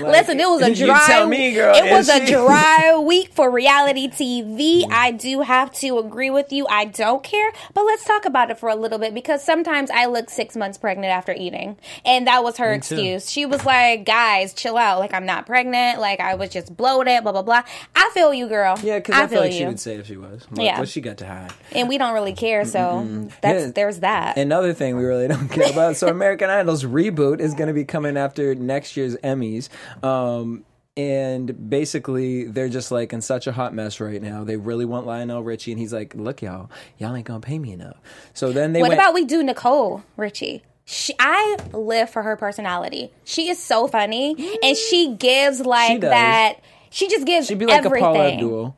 Listen, 0.00 0.40
it 0.40 0.48
was 0.48 0.62
a 0.62 0.74
dry. 0.86 1.24
me, 1.26 1.52
girl, 1.52 1.74
It 1.76 1.90
was 1.92 2.08
a 2.08 2.24
dry 2.26 2.96
week 3.06 3.32
for 3.32 3.50
reality 3.50 4.08
TV. 4.08 4.84
I 4.90 5.10
do 5.12 5.40
have 5.40 5.72
to 5.74 5.98
agree 5.98 6.30
with 6.30 6.52
you. 6.52 6.66
I 6.68 6.84
don't 6.86 7.22
care, 7.22 7.52
but 7.74 7.84
let's 7.84 8.04
talk 8.04 8.24
about 8.24 8.50
it 8.50 8.58
for 8.58 8.68
a 8.68 8.74
little 8.76 8.98
bit 8.98 9.14
because 9.14 9.42
sometimes 9.44 9.90
I 9.90 10.06
look 10.06 10.30
six 10.30 10.56
months 10.56 10.78
pregnant 10.78 11.12
after 11.12 11.32
eating, 11.32 11.76
and 12.04 12.26
that 12.26 12.42
was 12.42 12.56
her 12.58 12.72
Me 12.74 12.80
too. 12.80 12.94
excuse. 12.96 13.30
She 13.30 13.46
was 13.46 13.64
like, 13.64 14.04
"Guys, 14.04 14.52
chill 14.54 14.76
out. 14.76 14.98
Like 14.98 15.14
I'm 15.14 15.26
not 15.26 15.46
pregnant. 15.46 16.00
Like 16.00 16.20
I 16.20 16.34
was 16.34 16.50
just 16.50 16.76
bloated. 16.76 17.22
Blah 17.22 17.32
blah 17.32 17.42
blah." 17.42 17.62
I 17.94 18.10
feel 18.14 18.32
you, 18.34 18.48
girl. 18.48 18.78
Yeah, 18.82 18.98
because 18.98 19.14
I, 19.16 19.26
feel 19.26 19.40
like 19.40 19.52
she 19.52 19.60
you. 19.60 19.66
would 19.68 19.80
say 19.80 19.96
if 19.96 20.06
she 20.06 20.16
was. 20.16 20.44
What, 20.50 20.62
Yeah. 20.64 20.78
What 20.78 20.88
she 20.88 21.00
got 21.00 21.18
to 21.18 21.26
hide? 21.26 21.52
and 21.72 21.88
we 21.88 21.98
don't 21.98 22.14
really 22.14 22.34
care. 22.34 22.64
So 22.64 23.28
that's 23.40 23.66
Yeah. 23.66 23.70
there's 23.74 24.00
that. 24.00 24.36
Another 24.36 24.72
thing 24.72 24.96
we 24.96 25.04
really 25.04 25.28
don't 25.28 25.48
care 25.48 25.70
about. 25.70 25.96
So 25.96 26.08
American 26.14 26.50
Idol's 26.50 26.84
reboot 26.84 27.40
is 27.40 27.54
going 27.54 27.68
to 27.68 27.74
be 27.74 27.84
coming 27.84 28.16
after 28.16 28.54
next 28.54 28.96
year's 28.96 29.16
Emmys. 29.16 29.68
Um, 30.02 30.64
and 30.96 31.68
basically, 31.70 32.44
they're 32.44 32.68
just 32.68 32.92
like 32.92 33.12
in 33.12 33.20
such 33.20 33.46
a 33.46 33.52
hot 33.52 33.74
mess 33.74 33.98
right 34.00 34.22
now. 34.22 34.44
They 34.44 34.56
really 34.56 34.84
want 34.84 35.06
Lionel 35.06 35.42
Richie, 35.42 35.72
and 35.72 35.80
he's 35.80 35.92
like, 35.92 36.14
"Look, 36.14 36.40
y'all, 36.42 36.70
y'all 36.98 37.14
ain't 37.16 37.26
gonna 37.26 37.40
pay 37.40 37.58
me 37.58 37.72
enough." 37.72 37.96
So 38.32 38.52
then 38.52 38.72
they 38.72 38.80
What 38.80 38.90
went. 38.90 39.00
about 39.00 39.12
we 39.14 39.24
do 39.24 39.42
Nicole 39.42 40.04
Richie? 40.16 40.62
She, 40.84 41.14
I 41.18 41.56
live 41.72 42.10
for 42.10 42.22
her 42.22 42.36
personality. 42.36 43.10
She 43.24 43.48
is 43.48 43.58
so 43.58 43.88
funny, 43.88 44.36
and 44.62 44.76
she 44.76 45.14
gives 45.16 45.60
like 45.66 46.00
does. 46.00 46.10
that. 46.10 46.54
She 46.90 47.08
just 47.08 47.26
gives 47.26 47.48
She'd 47.48 47.58
be 47.58 47.66
like 47.66 47.84
everything 47.84 48.04
a 48.04 48.12
Paula 48.12 48.32
Abdul. 48.34 48.76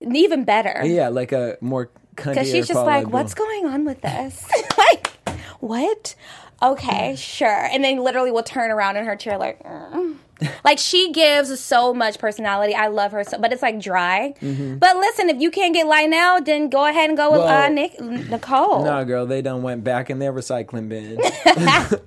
even 0.00 0.44
better. 0.44 0.82
Yeah, 0.84 1.08
like 1.10 1.30
a 1.30 1.58
more 1.60 1.90
because 2.16 2.50
she's 2.50 2.66
just 2.66 2.74
like, 2.84 3.06
"What's 3.08 3.34
going 3.34 3.66
on 3.66 3.84
with 3.84 4.00
this? 4.00 4.48
like, 4.78 5.12
what? 5.60 6.16
Okay, 6.60 7.14
sure." 7.16 7.48
And 7.70 7.84
then 7.84 7.98
literally 7.98 8.32
will 8.32 8.42
turn 8.42 8.72
around 8.72 8.96
in 8.96 9.04
her 9.04 9.14
chair 9.14 9.38
like. 9.38 9.62
"Mm." 9.62 10.16
Like 10.64 10.78
she 10.78 11.12
gives 11.12 11.58
so 11.60 11.92
much 11.94 12.18
personality. 12.18 12.74
I 12.74 12.88
love 12.88 13.12
her 13.12 13.24
so, 13.24 13.38
but 13.38 13.52
it's 13.52 13.62
like 13.62 13.80
dry. 13.80 14.34
But 14.40 14.96
listen, 14.96 15.28
if 15.30 15.40
you 15.40 15.50
can't 15.50 15.74
get 15.74 15.86
Lionel, 15.86 16.42
then 16.42 16.68
go 16.68 16.86
ahead 16.86 17.08
and 17.10 17.16
go 17.16 17.32
with 17.32 17.40
uh, 17.40 17.62
Mm-hmm. 17.62 17.74
Nick, 17.74 18.30
Nicole. 18.30 18.84
No, 18.84 19.04
girl, 19.04 19.26
they 19.26 19.42
done 19.42 19.62
went 19.62 19.84
back 19.84 20.10
in 20.10 20.18
their 20.18 20.32
recycling 20.32 20.88
bin. 20.88 21.18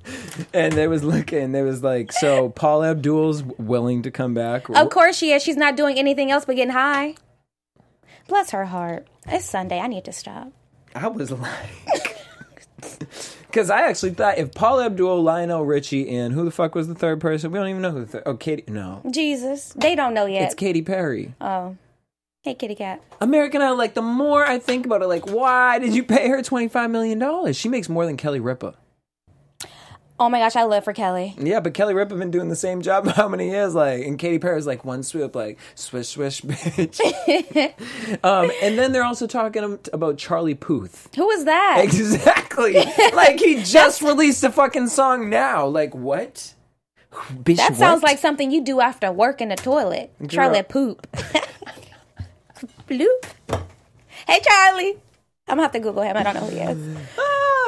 and 0.53 0.73
they 0.73 0.87
was 0.87 1.03
looking, 1.03 1.51
they 1.51 1.61
was 1.61 1.83
like, 1.83 2.11
so 2.11 2.49
Paula 2.49 2.91
Abdul's 2.91 3.43
willing 3.43 4.01
to 4.03 4.11
come 4.11 4.33
back. 4.33 4.69
Of 4.69 4.89
course 4.89 5.17
she 5.17 5.31
is. 5.31 5.43
She's 5.43 5.57
not 5.57 5.75
doing 5.77 5.97
anything 5.97 6.31
else 6.31 6.45
but 6.45 6.55
getting 6.55 6.73
high. 6.73 7.15
Bless 8.27 8.51
her 8.51 8.65
heart. 8.65 9.07
It's 9.27 9.45
Sunday. 9.45 9.79
I 9.79 9.87
need 9.87 10.05
to 10.05 10.11
stop. 10.13 10.51
I 10.95 11.07
was 11.07 11.31
like, 11.31 12.17
because 13.55 13.69
I 13.69 13.87
actually 13.87 14.11
thought 14.11 14.37
if 14.37 14.53
Paula 14.53 14.87
Abdul, 14.87 15.23
Lionel 15.23 15.65
Richie, 15.65 16.09
and 16.09 16.33
who 16.33 16.43
the 16.43 16.51
fuck 16.51 16.75
was 16.75 16.89
the 16.89 16.93
third 16.93 17.21
person? 17.21 17.51
We 17.51 17.57
don't 17.57 17.69
even 17.69 17.81
know 17.81 17.91
who 17.91 18.01
the 18.01 18.05
third. 18.05 18.23
Oh, 18.25 18.35
Katy. 18.35 18.65
No, 18.67 19.01
Jesus. 19.09 19.71
They 19.77 19.95
don't 19.95 20.13
know 20.13 20.25
yet. 20.25 20.43
it's 20.43 20.55
Katy 20.55 20.81
Perry. 20.81 21.33
oh. 21.39 21.77
Hey, 22.43 22.53
kitty 22.53 22.75
cat. 22.75 23.01
American 23.21 23.63
Idol. 23.63 23.75
Like 23.75 23.95
the 23.95 24.03
more 24.03 24.45
I 24.45 24.59
think 24.59 24.85
about 24.85 25.01
it, 25.01 25.07
like 25.07 25.25
why 25.25 25.79
did 25.79 25.95
you 25.95 26.03
pay 26.03 26.27
her 26.27 26.43
twenty 26.43 26.67
five 26.67 26.91
million 26.91 27.17
dollars? 27.17 27.55
She 27.55 27.69
makes 27.69 27.89
more 27.89 28.05
than 28.05 28.17
Kelly 28.17 28.39
Ripa. 28.39 28.75
Oh 30.17 30.29
my 30.29 30.39
gosh, 30.39 30.55
I 30.55 30.63
live 30.63 30.85
for 30.85 30.93
Kelly. 30.93 31.35
Yeah, 31.37 31.59
but 31.59 31.73
Kelly 31.73 31.93
Ripa 31.93 32.15
been 32.15 32.31
doing 32.31 32.47
the 32.47 32.55
same 32.55 32.81
job 32.81 33.05
how 33.15 33.27
many 33.27 33.49
years? 33.49 33.75
Like, 33.75 34.05
and 34.05 34.17
Katy 34.17 34.39
Perry's 34.39 34.65
like 34.65 34.85
one 34.85 35.03
swoop, 35.03 35.35
like 35.35 35.59
swish 35.75 36.09
swish, 36.09 36.41
bitch. 36.43 37.01
um, 38.23 38.49
and 38.61 38.77
then 38.77 38.93
they're 38.93 39.03
also 39.03 39.27
talking 39.27 39.77
about 39.91 40.17
Charlie 40.17 40.55
Puth. 40.55 41.09
Who 41.15 41.29
is 41.31 41.45
that? 41.45 41.81
Exactly. 41.83 42.75
like 43.13 43.39
he 43.39 43.61
just 43.63 44.01
released 44.01 44.43
a 44.45 44.51
fucking 44.51 44.87
song 44.87 45.29
now. 45.29 45.65
Like 45.67 45.93
what? 45.93 46.53
Bitch, 47.11 47.57
that 47.57 47.75
sounds 47.75 48.01
what? 48.01 48.11
like 48.11 48.19
something 48.19 48.51
you 48.51 48.63
do 48.63 48.79
after 48.79 49.11
work 49.11 49.41
in 49.41 49.49
the 49.49 49.55
toilet. 49.55 50.13
Charlie 50.29 50.63
poop. 50.63 51.07
Bloop. 52.87 53.25
Hey, 54.27 54.39
Charlie. 54.47 54.97
I'm 55.47 55.57
gonna 55.57 55.63
have 55.63 55.71
to 55.73 55.79
Google 55.79 56.03
him. 56.03 56.15
I 56.17 56.23
don't 56.23 56.33
know 56.33 56.41
who 56.41 56.55
he 56.55 56.61
is. 56.61 56.97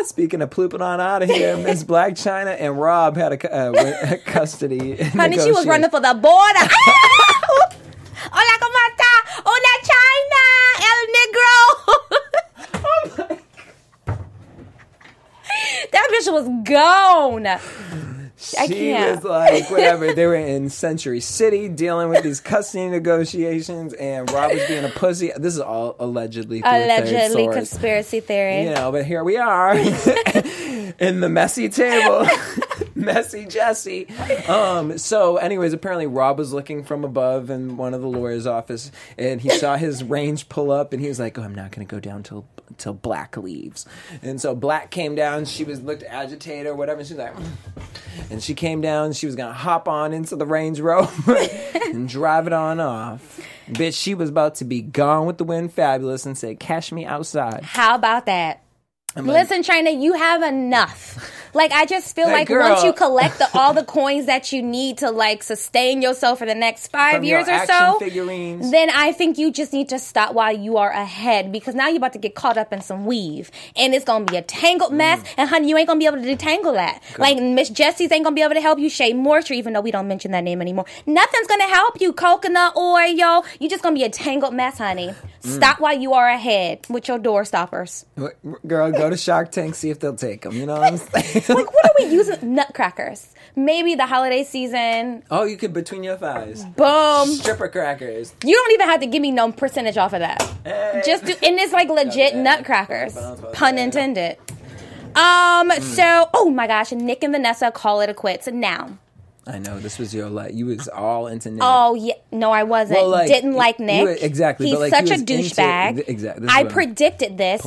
Speaking 0.03 0.41
of 0.41 0.49
pooping 0.49 0.81
on 0.81 0.99
out 1.01 1.23
of 1.23 1.29
here, 1.29 1.57
Miss 1.57 1.83
Blac 1.83 2.11
Chyna 2.11 2.55
and 2.59 2.79
Rob 2.79 3.17
had 3.17 3.33
a, 3.33 3.53
uh, 3.53 4.15
custody. 4.25 4.95
Honey, 4.97 5.37
she 5.39 5.51
was 5.51 5.65
running 5.65 5.89
for 5.89 5.99
the 5.99 6.13
border. 6.13 6.23
Hola, 8.31 8.59
¿cómo 8.59 8.77
está? 8.89 9.11
Hola, 9.45 9.73
Chyna. 9.87 10.45
El 10.89 10.99
Negro. 11.15 11.55
that 15.91 16.07
bitch 16.11 16.29
was 16.31 16.47
gone. 16.63 17.47
I 18.59 18.67
She 18.67 18.73
can't. 18.73 19.15
was 19.15 19.23
like, 19.25 19.69
whatever. 19.71 20.13
They 20.13 20.25
were 20.27 20.35
in 20.55 20.69
Century 20.69 21.19
City 21.19 21.69
dealing 21.69 22.09
with 22.09 22.23
these 22.23 22.39
custody 22.39 22.87
negotiations, 22.87 23.93
and 23.93 24.29
Rob 24.31 24.51
was 24.53 24.65
being 24.67 24.85
a 24.85 24.89
pussy. 24.89 25.31
This 25.37 25.55
is 25.55 25.59
all 25.59 25.95
allegedly. 25.99 26.61
Allegedly 26.63 27.47
conspiracy 27.47 28.19
theory. 28.19 28.63
You 28.65 28.71
know, 28.75 28.91
but 28.91 29.05
here 29.05 29.23
we 29.23 29.37
are 29.37 29.73
in 30.99 31.19
the 31.19 31.29
messy 31.29 31.69
table. 31.69 32.27
messy 32.95 33.45
Jesse. 33.45 34.07
Um, 34.47 34.97
so, 34.97 35.37
anyways, 35.37 35.73
apparently 35.73 36.07
Rob 36.07 36.37
was 36.37 36.53
looking 36.53 36.83
from 36.83 37.03
above 37.03 37.49
in 37.49 37.77
one 37.77 37.93
of 37.93 38.01
the 38.01 38.07
lawyer's 38.07 38.45
office 38.47 38.91
and 39.17 39.41
he 39.41 39.49
saw 39.49 39.77
his 39.77 40.03
range 40.03 40.49
pull 40.49 40.71
up 40.71 40.93
and 40.93 41.01
he 41.01 41.07
was 41.07 41.19
like, 41.19 41.37
Oh, 41.37 41.43
I'm 41.43 41.55
not 41.55 41.71
gonna 41.71 41.85
go 41.85 41.99
down 41.99 42.23
till 42.23 42.45
till 42.77 42.95
Blac 42.95 43.41
leaves. 43.41 43.85
And 44.21 44.39
so 44.39 44.55
Blac 44.55 44.89
came 44.89 45.15
down, 45.15 45.45
she 45.45 45.63
was 45.63 45.81
looked 45.81 46.03
agitated 46.03 46.67
or 46.67 46.75
whatever, 46.75 46.99
and 46.99 47.07
she 47.07 47.13
was 47.15 47.23
like 47.23 47.35
and 48.31 48.43
she 48.43 48.53
came 48.53 48.81
down, 48.81 49.13
she 49.13 49.25
was 49.25 49.35
gonna 49.35 49.53
hop 49.53 49.87
on 49.87 50.13
into 50.13 50.35
the 50.35 50.45
Range 50.45 50.79
Rover 50.79 51.37
and 51.85 52.07
drive 52.07 52.47
it 52.47 52.53
on 52.53 52.79
off. 52.79 53.39
Bitch, 53.69 54.01
she 54.01 54.13
was 54.13 54.29
about 54.29 54.55
to 54.55 54.65
be 54.65 54.81
gone 54.81 55.25
with 55.25 55.37
the 55.37 55.43
wind 55.43 55.73
fabulous 55.73 56.25
and 56.25 56.37
say, 56.37 56.55
Cash 56.55 56.91
me 56.91 57.05
outside. 57.05 57.63
How 57.63 57.95
about 57.95 58.25
that? 58.27 58.63
Listen, 59.15 59.63
Chyna, 59.63 59.99
you 59.99 60.13
have 60.13 60.43
enough. 60.43 61.31
Like 61.53 61.71
I 61.71 61.85
just 61.85 62.15
feel 62.15 62.27
like 62.27 62.49
once 62.49 62.83
you 62.83 62.93
collect 62.93 63.39
the, 63.39 63.47
all 63.53 63.73
the 63.73 63.83
coins 63.97 64.25
that 64.25 64.51
you 64.51 64.61
need 64.61 64.99
to 64.99 65.11
like 65.11 65.43
sustain 65.43 66.01
yourself 66.01 66.39
for 66.39 66.45
the 66.45 66.55
next 66.55 66.87
five 66.87 67.15
From 67.15 67.23
years 67.23 67.47
or 67.47 67.65
so, 67.65 67.99
figurines. 67.99 68.71
then 68.71 68.89
I 68.89 69.11
think 69.11 69.37
you 69.37 69.51
just 69.51 69.73
need 69.73 69.89
to 69.89 69.99
stop 69.99 70.33
while 70.33 70.55
you 70.55 70.77
are 70.77 70.91
ahead 70.91 71.51
because 71.51 71.75
now 71.75 71.87
you're 71.87 71.97
about 71.97 72.13
to 72.13 72.19
get 72.19 72.35
caught 72.35 72.57
up 72.57 72.71
in 72.73 72.81
some 72.81 73.05
weave 73.05 73.51
and 73.75 73.93
it's 73.93 74.05
gonna 74.05 74.25
be 74.25 74.37
a 74.37 74.41
tangled 74.41 74.93
mess. 74.93 75.19
Mm. 75.21 75.33
And 75.37 75.49
honey, 75.49 75.69
you 75.69 75.77
ain't 75.77 75.87
gonna 75.87 75.99
be 75.99 76.05
able 76.05 76.21
to 76.21 76.23
detangle 76.35 76.73
that. 76.73 77.01
Like 77.17 77.37
Miss 77.41 77.69
Jessie's 77.69 78.11
ain't 78.11 78.23
gonna 78.23 78.35
be 78.35 78.41
able 78.41 78.55
to 78.55 78.61
help 78.61 78.79
you. 78.79 78.89
Shea 78.89 79.13
Moisture, 79.13 79.53
even 79.53 79.73
though 79.73 79.81
we 79.81 79.91
don't 79.91 80.07
mention 80.07 80.31
that 80.31 80.43
name 80.43 80.61
anymore, 80.61 80.85
nothing's 81.05 81.47
gonna 81.47 81.67
help 81.67 81.99
you. 82.01 82.13
Coconut 82.13 82.75
oil, 82.75 83.07
yo. 83.07 83.43
you 83.59 83.69
just 83.69 83.83
gonna 83.83 83.95
be 83.95 84.03
a 84.03 84.09
tangled 84.09 84.53
mess, 84.53 84.77
honey. 84.77 85.07
Mm. 85.43 85.55
Stop 85.55 85.79
while 85.79 85.97
you 85.97 86.13
are 86.13 86.27
ahead 86.27 86.85
with 86.89 87.07
your 87.07 87.19
door 87.19 87.45
stoppers. 87.45 88.05
Girl, 88.65 88.91
go 88.91 89.09
to 89.09 89.17
Shark 89.17 89.51
Tank, 89.51 89.75
see 89.75 89.89
if 89.89 89.99
they'll 89.99 90.15
take 90.15 90.41
them. 90.41 90.53
You 90.53 90.65
know 90.65 90.79
what 90.79 90.93
I'm 90.93 90.97
saying? 91.23 91.36
like 91.49 91.73
what 91.73 91.85
are 91.85 91.91
we 91.99 92.05
using? 92.05 92.55
Nutcrackers. 92.55 93.33
Maybe 93.55 93.95
the 93.95 94.05
holiday 94.05 94.43
season. 94.43 95.23
Oh, 95.31 95.43
you 95.45 95.57
could 95.57 95.73
between 95.73 96.03
your 96.03 96.15
thighs. 96.17 96.63
boom. 96.65 97.27
Stripper 97.29 97.69
crackers. 97.69 98.33
you 98.43 98.53
don't 98.55 98.71
even 98.73 98.87
have 98.87 98.99
to 99.01 99.07
give 99.07 99.21
me 99.21 99.31
no 99.31 99.51
percentage 99.51 99.97
off 99.97 100.13
of 100.13 100.19
that. 100.19 100.41
Hey. 100.63 101.01
just 101.05 101.25
do 101.25 101.31
and 101.43 101.57
it's 101.59 101.73
like 101.73 101.89
legit 101.89 102.33
Yeah. 102.33 102.41
nutcrackers. 102.43 103.17
Pun 103.53 103.77
intended. 103.77 104.37
Um 105.15 105.71
so 105.81 106.29
oh 106.33 106.49
my 106.53 106.67
gosh 106.67 106.91
nick 106.91 107.23
and 107.23 107.33
vanessa 107.33 107.71
call 107.71 108.01
it 108.01 108.09
a 108.09 108.13
quits. 108.13 108.47
Now 108.47 108.97
I 109.47 109.59
know 109.59 109.79
this 109.79 109.97
was 109.97 110.13
your 110.13 110.29
like 110.29 110.53
you 110.53 110.65
was 110.65 110.87
all 110.89 111.27
into 111.27 111.49
Nick. 111.49 111.61
Oh 111.63 111.95
yeah, 111.95 112.15
no, 112.31 112.51
I 112.51 112.63
wasn't. 112.63 112.99
Well, 112.99 113.09
like, 113.09 113.27
Didn't 113.27 113.53
like 113.53 113.79
Nick. 113.79 114.03
were- 114.03 114.11
exactly, 114.19 114.67
He's 114.67 114.77
like, 114.77 114.91
such 114.93 115.07
he 115.07 115.13
a 115.13 115.17
douchebag. 115.17 116.03
exactly, 116.07 116.47
I 116.49 116.63
what 116.63 116.65
I'm 116.67 116.71
predicted 116.73 117.37
this. 117.37 117.65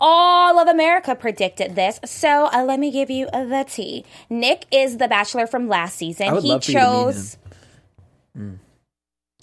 All 0.00 0.58
of 0.58 0.68
America 0.68 1.14
predicted 1.14 1.74
this. 1.76 1.98
So 2.04 2.48
uh, 2.52 2.62
let 2.64 2.78
me 2.78 2.90
give 2.90 3.10
you 3.10 3.26
the 3.32 3.64
tea. 3.68 4.04
Nick 4.28 4.66
is 4.70 4.98
the 4.98 5.08
Bachelor 5.08 5.46
from 5.46 5.66
last 5.68 5.96
season. 5.96 6.26
He 6.26 6.48
love 6.48 6.62
for 6.64 6.70
you 6.72 6.78
to 6.78 6.84
meet 6.84 7.12
chose. 7.14 7.36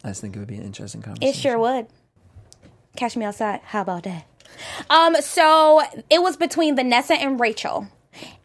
I 0.03 0.07
just 0.09 0.21
think 0.21 0.35
it 0.35 0.39
would 0.39 0.47
be 0.47 0.55
an 0.55 0.63
interesting 0.63 1.01
conversation. 1.01 1.29
It 1.29 1.35
sure 1.35 1.57
would. 1.57 1.87
Catch 2.95 3.15
me 3.15 3.25
outside. 3.25 3.61
How 3.63 3.81
about 3.81 4.03
that? 4.03 4.25
Um, 4.89 5.15
so 5.21 5.81
it 6.09 6.21
was 6.21 6.37
between 6.37 6.75
Vanessa 6.75 7.13
and 7.13 7.39
Rachel, 7.39 7.87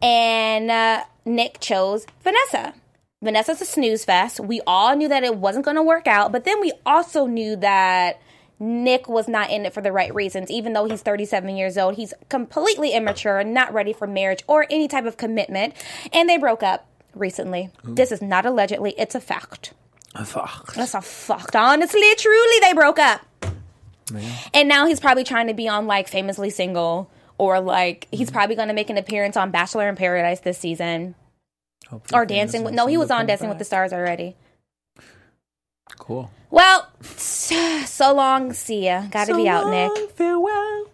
and 0.00 0.70
uh, 0.70 1.04
Nick 1.24 1.58
chose 1.60 2.06
Vanessa. 2.22 2.74
Vanessa's 3.22 3.62
a 3.62 3.64
snooze 3.64 4.04
fest. 4.04 4.40
We 4.40 4.60
all 4.66 4.94
knew 4.94 5.08
that 5.08 5.24
it 5.24 5.36
wasn't 5.36 5.64
going 5.64 5.76
to 5.76 5.82
work 5.82 6.06
out, 6.06 6.32
but 6.32 6.44
then 6.44 6.60
we 6.60 6.72
also 6.84 7.26
knew 7.26 7.56
that 7.56 8.20
Nick 8.58 9.08
was 9.08 9.26
not 9.26 9.50
in 9.50 9.64
it 9.64 9.72
for 9.72 9.80
the 9.80 9.92
right 9.92 10.14
reasons. 10.14 10.50
Even 10.50 10.74
though 10.74 10.84
he's 10.84 11.00
37 11.00 11.56
years 11.56 11.78
old, 11.78 11.94
he's 11.96 12.12
completely 12.28 12.92
immature, 12.92 13.38
and 13.38 13.54
not 13.54 13.72
ready 13.72 13.94
for 13.94 14.06
marriage 14.06 14.44
or 14.46 14.66
any 14.70 14.86
type 14.86 15.06
of 15.06 15.16
commitment, 15.16 15.74
and 16.12 16.28
they 16.28 16.36
broke 16.36 16.62
up 16.62 16.86
recently. 17.14 17.70
This 17.84 18.12
is 18.12 18.20
not 18.20 18.44
allegedly; 18.44 18.94
it's 18.98 19.14
a 19.14 19.20
fact. 19.20 19.72
Fuck. 20.24 20.74
That's 20.74 20.94
a 20.94 21.00
fact. 21.00 21.56
Honestly, 21.56 22.14
truly, 22.16 22.60
they 22.60 22.72
broke 22.74 22.98
up. 22.98 23.22
And 24.54 24.68
now 24.68 24.86
he's 24.86 25.00
probably 25.00 25.24
trying 25.24 25.48
to 25.48 25.54
be 25.54 25.68
on 25.68 25.86
like 25.86 26.06
famously 26.06 26.50
single 26.50 27.10
or 27.38 27.60
like 27.60 28.06
he's 28.12 28.30
probably 28.30 28.54
going 28.54 28.68
to 28.68 28.74
make 28.74 28.88
an 28.88 28.96
appearance 28.96 29.36
on 29.36 29.50
Bachelor 29.50 29.88
in 29.88 29.96
Paradise 29.96 30.40
this 30.40 30.58
season 30.58 31.14
Hopefully 31.88 32.18
or 32.18 32.26
Dancing 32.26 32.64
with 32.64 32.74
No, 32.74 32.86
he 32.86 32.96
was 32.96 33.10
on 33.10 33.26
Dancing 33.26 33.48
with 33.48 33.58
the 33.58 33.64
Stars 33.64 33.92
already. 33.92 34.36
Cool. 35.98 36.30
Well, 36.50 36.88
so 37.02 38.14
long. 38.14 38.52
See 38.52 38.86
ya. 38.86 39.06
Got 39.10 39.26
to 39.26 39.36
be 39.36 39.48
out, 39.48 39.70
Nick. 39.70 40.10
Farewell. 40.10 40.86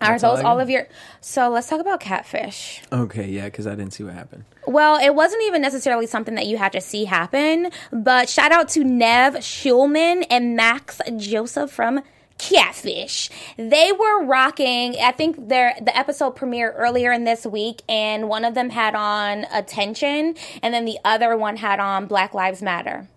Are 0.00 0.18
those 0.18 0.40
all 0.40 0.60
of 0.60 0.68
your? 0.68 0.86
So 1.20 1.48
let's 1.48 1.68
talk 1.68 1.80
about 1.80 2.00
catfish. 2.00 2.82
Okay, 2.92 3.28
yeah, 3.28 3.46
because 3.46 3.66
I 3.66 3.70
didn't 3.70 3.92
see 3.92 4.04
what 4.04 4.12
happened. 4.12 4.44
Well, 4.66 4.98
it 4.98 5.14
wasn't 5.14 5.42
even 5.44 5.62
necessarily 5.62 6.06
something 6.06 6.34
that 6.34 6.46
you 6.46 6.58
had 6.58 6.72
to 6.72 6.80
see 6.80 7.04
happen, 7.06 7.70
but 7.92 8.28
shout 8.28 8.52
out 8.52 8.68
to 8.70 8.84
Nev 8.84 9.34
Schulman 9.36 10.26
and 10.30 10.56
Max 10.56 11.00
Joseph 11.16 11.70
from 11.70 12.02
Catfish. 12.48 13.30
They 13.56 13.92
were 13.92 14.24
rocking. 14.24 14.96
I 15.00 15.12
think 15.12 15.48
their 15.48 15.74
the 15.80 15.96
episode 15.96 16.36
premiered 16.36 16.74
earlier 16.76 17.12
in 17.12 17.24
this 17.24 17.46
week, 17.46 17.82
and 17.88 18.28
one 18.28 18.44
of 18.44 18.54
them 18.54 18.70
had 18.70 18.94
on 18.94 19.44
Attention, 19.52 20.34
and 20.62 20.74
then 20.74 20.84
the 20.84 20.98
other 21.04 21.36
one 21.36 21.56
had 21.56 21.80
on 21.80 22.06
Black 22.06 22.34
Lives 22.34 22.62
Matter. 22.62 23.08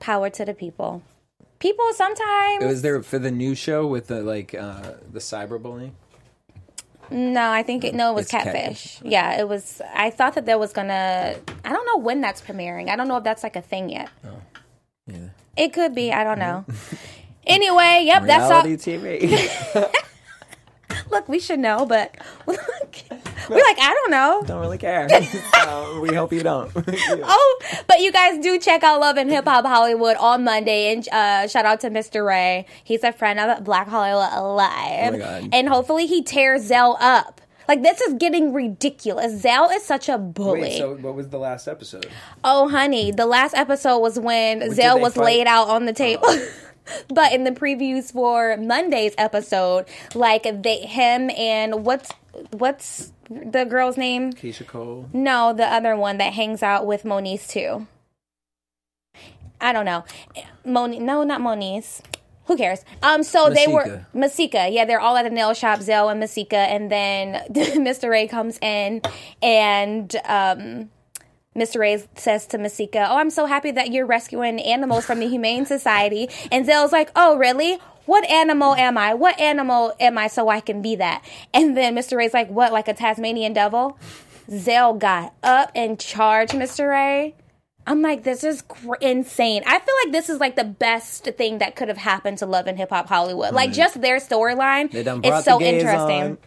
Power 0.00 0.30
to 0.30 0.44
the 0.44 0.54
people. 0.54 1.02
People 1.58 1.92
sometimes. 1.94 2.62
It 2.62 2.66
was 2.66 2.82
there 2.82 3.02
for 3.02 3.18
the 3.18 3.30
new 3.30 3.54
show 3.54 3.86
with 3.86 4.06
the 4.06 4.22
like 4.22 4.54
uh 4.54 4.94
the 5.12 5.18
cyberbullying. 5.18 5.92
No, 7.10 7.50
I 7.50 7.62
think 7.62 7.84
it, 7.84 7.94
no, 7.94 8.10
it 8.12 8.14
was 8.14 8.28
catfish. 8.28 8.52
Catfish. 8.52 9.00
Yeah, 9.02 9.40
it 9.40 9.48
was. 9.48 9.80
I 9.94 10.10
thought 10.10 10.34
that 10.34 10.44
there 10.44 10.58
was 10.58 10.72
gonna. 10.72 11.36
I 11.64 11.72
don't 11.72 11.86
know 11.86 12.02
when 12.02 12.20
that's 12.20 12.40
premiering. 12.40 12.90
I 12.90 12.96
don't 12.96 13.08
know 13.08 13.16
if 13.16 13.24
that's 13.24 13.42
like 13.42 13.56
a 13.56 13.62
thing 13.62 13.88
yet. 13.88 14.10
Yeah. 15.06 15.28
It 15.56 15.72
could 15.72 15.94
be. 15.94 16.12
I 16.12 16.22
don't 16.22 16.38
know. 16.38 16.64
anyway, 17.48 18.02
yep, 18.04 18.24
that's 18.24 18.50
all. 18.50 18.62
Reality 18.62 18.76
TV. 18.76 19.92
Look, 21.10 21.28
we 21.28 21.38
should 21.38 21.58
know, 21.58 21.86
but 21.86 22.14
we're 22.46 22.54
like, 22.54 23.78
I 23.78 23.94
don't 23.94 24.10
know. 24.10 24.42
don't 24.46 24.60
really 24.60 24.76
care. 24.78 25.08
we 26.02 26.14
hope 26.14 26.32
you 26.32 26.42
don't. 26.42 26.70
Oh, 26.76 27.60
but 27.86 28.00
you 28.00 28.12
guys 28.12 28.38
do 28.42 28.58
check 28.58 28.82
out 28.82 29.00
Love 29.00 29.16
and 29.16 29.30
Hip 29.30 29.44
Hop 29.46 29.64
Hollywood 29.64 30.16
on 30.18 30.44
Monday, 30.44 30.92
and 30.92 31.08
uh, 31.10 31.48
shout 31.48 31.64
out 31.64 31.80
to 31.80 31.90
Mr. 31.90 32.26
Ray. 32.26 32.66
He's 32.84 33.04
a 33.04 33.12
friend 33.12 33.40
of 33.40 33.64
Black 33.64 33.88
Hollywood 33.88 34.32
Alive, 34.32 35.14
Oh 35.14 35.48
and 35.52 35.68
hopefully 35.68 36.06
he 36.06 36.22
tears 36.22 36.62
Zell 36.62 36.98
up. 37.00 37.40
Like 37.68 37.82
this 37.82 38.00
is 38.00 38.14
getting 38.14 38.52
ridiculous. 38.54 39.40
Zell 39.40 39.68
is 39.70 39.84
such 39.84 40.08
a 40.08 40.16
bully. 40.16 40.60
Wait, 40.62 40.78
so 40.78 40.94
what 40.96 41.14
was 41.14 41.28
the 41.28 41.38
last 41.38 41.68
episode? 41.68 42.06
Oh, 42.42 42.68
honey, 42.68 43.12
the 43.12 43.26
last 43.26 43.54
episode 43.54 43.98
was 43.98 44.18
when 44.18 44.74
Zell 44.74 44.98
was 44.98 45.14
fight? 45.14 45.24
laid 45.24 45.46
out 45.46 45.68
on 45.68 45.84
the 45.84 45.92
table. 45.92 46.28
but 47.08 47.32
in 47.32 47.44
the 47.44 47.50
previews 47.50 48.12
for 48.12 48.56
Monday's 48.56 49.14
episode, 49.18 49.86
like 50.14 50.62
they, 50.62 50.80
him 50.80 51.30
and 51.30 51.84
what's 51.84 52.10
what's 52.52 53.12
the 53.28 53.64
girl's 53.64 53.96
name? 53.96 54.32
Keyshia 54.32 54.66
Cole. 54.66 55.08
No, 55.12 55.52
the 55.52 55.66
other 55.66 55.96
one 55.96 56.18
that 56.18 56.32
hangs 56.32 56.62
out 56.62 56.86
with 56.86 57.04
Moniece 57.04 57.48
too. 57.48 57.86
I 59.60 59.72
don't 59.72 59.84
know. 59.84 60.04
Moni, 60.64 61.00
no, 61.00 61.24
not 61.24 61.40
Moniece. 61.40 62.00
Who 62.46 62.56
cares? 62.56 62.82
Um, 63.02 63.22
so 63.22 63.50
they 63.50 63.66
were 63.66 64.06
Masika. 64.14 64.68
Yeah, 64.70 64.86
they're 64.86 65.00
all 65.00 65.16
at 65.18 65.24
the 65.24 65.30
nail 65.30 65.52
shop, 65.52 65.82
Zell 65.82 66.08
and 66.08 66.18
Masika, 66.18 66.56
and 66.56 66.90
then 66.90 67.34
Mr. 67.52 68.08
Ray 68.08 68.26
comes 68.26 68.58
in 68.62 69.02
and 69.42 70.16
um 70.24 70.90
Mr. 71.56 71.80
Ray 71.80 72.04
says 72.14 72.46
to 72.48 72.58
Masika, 72.58 73.06
Oh, 73.10 73.16
I'm 73.16 73.30
so 73.30 73.46
happy 73.46 73.70
that 73.72 73.90
you're 73.90 74.06
rescuing 74.06 74.60
animals 74.60 75.06
from 75.06 75.18
the 75.20 75.26
Humane 75.28 75.66
Society. 75.66 76.28
And 76.52 76.64
Zell's 76.66 76.92
like, 76.92 77.10
Oh, 77.16 77.36
really? 77.36 77.78
What 78.06 78.24
animal 78.30 78.74
am 78.74 78.96
I? 78.96 79.14
What 79.14 79.38
animal 79.40 79.94
am 80.00 80.16
I 80.16 80.28
so 80.28 80.48
I 80.48 80.60
can 80.60 80.80
be 80.80 80.96
that? 80.96 81.22
And 81.52 81.76
then 81.76 81.94
Mr. 81.94 82.16
Ray's 82.16 82.34
like, 82.34 82.48
What, 82.48 82.72
like 82.72 82.88
a 82.88 82.94
Tasmanian 82.94 83.52
devil? 83.52 83.98
Zell 84.50 84.94
got 84.94 85.34
up 85.42 85.70
and 85.74 85.98
charged 85.98 86.52
Mr. 86.52 86.88
Ray. 86.90 87.34
I'm 87.86 88.02
like, 88.02 88.22
this 88.22 88.44
is 88.44 88.60
cr- 88.62 88.94
insane. 89.00 89.62
I 89.66 89.78
feel 89.78 89.94
like 90.04 90.12
this 90.12 90.28
is 90.28 90.40
like 90.40 90.56
the 90.56 90.64
best 90.64 91.24
thing 91.24 91.58
that 91.58 91.74
could 91.74 91.88
have 91.88 91.96
happened 91.96 92.36
to 92.38 92.46
Love 92.46 92.66
and 92.66 92.76
Hip 92.76 92.90
Hop 92.90 93.08
Hollywood. 93.08 93.54
Like, 93.54 93.72
just 93.72 94.00
their 94.02 94.18
storyline 94.18 94.94
is 94.94 95.44
so 95.44 95.60
interesting. 95.60 96.22
on. 96.22 96.38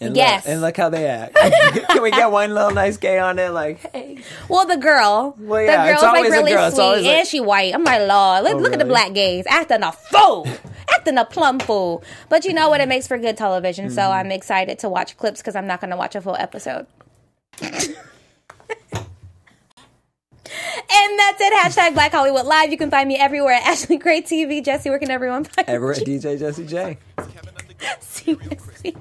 And 0.00 0.14
Yes. 0.16 0.44
Look, 0.44 0.52
and 0.52 0.60
look 0.60 0.76
how 0.76 0.88
they 0.90 1.06
act. 1.06 1.34
Can 1.88 2.02
we 2.02 2.10
get 2.12 2.30
one 2.30 2.54
little 2.54 2.70
nice 2.70 2.96
gay 2.96 3.18
on 3.18 3.34
there? 3.36 3.50
Like, 3.50 3.80
hey. 3.92 4.18
Well, 4.48 4.64
the 4.66 4.76
girl, 4.76 5.34
Well, 5.38 5.62
yeah, 5.62 5.86
the 5.86 5.92
it's 5.92 6.02
girl's 6.02 6.12
like 6.14 6.30
really 6.30 6.52
girl. 6.52 6.70
Sweet, 6.70 6.78
like- 6.82 7.04
and 7.06 7.26
she 7.26 7.40
white. 7.40 7.74
I'm 7.74 7.82
like, 7.82 8.06
Lord, 8.08 8.44
look, 8.44 8.54
Oh, 8.54 8.58
look 8.58 8.72
at 8.72 8.78
the 8.78 8.84
black 8.84 9.12
gays 9.12 9.44
acting 9.48 9.82
a 9.82 9.90
fool, 9.90 10.46
acting 10.90 11.18
a 11.18 11.24
plum 11.24 11.58
fool. 11.58 12.04
But 12.28 12.44
you 12.44 12.52
know 12.52 12.68
what? 12.68 12.80
It 12.80 12.88
makes 12.88 13.06
for 13.08 13.18
good 13.18 13.36
television. 13.36 13.90
So 13.90 14.02
Mm-hmm. 14.02 14.12
I'm 14.12 14.30
excited 14.32 14.78
to 14.80 14.88
watch 14.88 15.16
clips 15.16 15.40
because 15.40 15.56
I'm 15.56 15.66
not 15.66 15.80
going 15.80 15.90
to 15.90 15.96
watch 15.96 16.14
a 16.14 16.20
full 16.20 16.36
episode. 16.36 16.86
And 20.90 21.18
that's 21.18 21.40
it. 21.42 21.52
Hashtag 21.52 21.92
Black 21.94 22.10
Hollywood 22.12 22.46
Live. 22.46 22.70
You 22.70 22.78
can 22.78 22.90
find 22.90 23.06
me 23.06 23.16
everywhere 23.16 23.52
at 23.52 23.66
Ashley 23.66 23.98
Gray 23.98 24.22
TV. 24.22 24.64
Jesse, 24.64 24.88
where 24.88 24.98
can 24.98 25.10
everyone 25.10 25.44
find 25.44 25.68
Ever 25.68 25.92
at? 25.92 25.98
DJ 25.98 26.38
Jesse 26.38 26.64
J. 26.66 26.96
Seriously. 28.00 28.96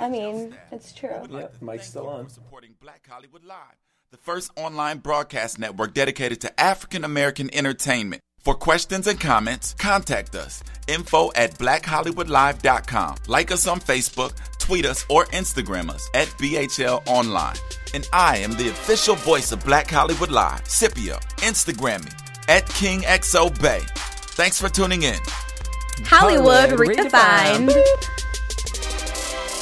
I 0.00 0.08
mean, 0.08 0.56
it's 0.70 0.92
true. 0.92 1.22
Yep, 1.30 1.56
Mike's 1.60 1.88
still 1.88 2.08
on. 2.08 2.28
supporting 2.28 2.74
Black 2.80 3.06
Hollywood 3.08 3.44
Live, 3.44 3.76
the 4.10 4.16
first 4.16 4.50
online 4.56 4.98
broadcast 4.98 5.58
network 5.58 5.94
dedicated 5.94 6.40
to 6.42 6.60
African 6.60 7.04
American 7.04 7.52
entertainment. 7.54 8.22
For 8.40 8.54
questions 8.54 9.06
and 9.06 9.20
comments, 9.20 9.74
contact 9.74 10.34
us. 10.34 10.62
Info 10.86 11.30
at 11.34 11.52
blackhollywoodlive.com. 11.58 13.16
Like 13.26 13.50
us 13.50 13.66
on 13.66 13.80
Facebook, 13.80 14.32
tweet 14.58 14.86
us, 14.86 15.04
or 15.10 15.26
Instagram 15.26 15.90
us 15.90 16.08
at 16.14 16.28
BHL 16.28 17.02
Online. 17.06 17.56
And 17.94 18.08
I 18.12 18.38
am 18.38 18.52
the 18.52 18.68
official 18.68 19.16
voice 19.16 19.52
of 19.52 19.64
Black 19.64 19.90
Hollywood 19.90 20.30
Live, 20.30 20.66
Scipio. 20.66 21.18
Instagram 21.38 22.04
me 22.04 22.12
at 22.48 22.64
KingXO 22.66 23.60
Bay. 23.60 23.80
Thanks 24.38 24.60
for 24.60 24.68
tuning 24.68 25.02
in. 25.02 25.18
Hollywood 26.04 26.70
Hollywood 26.70 26.96
redefined. 26.96 27.74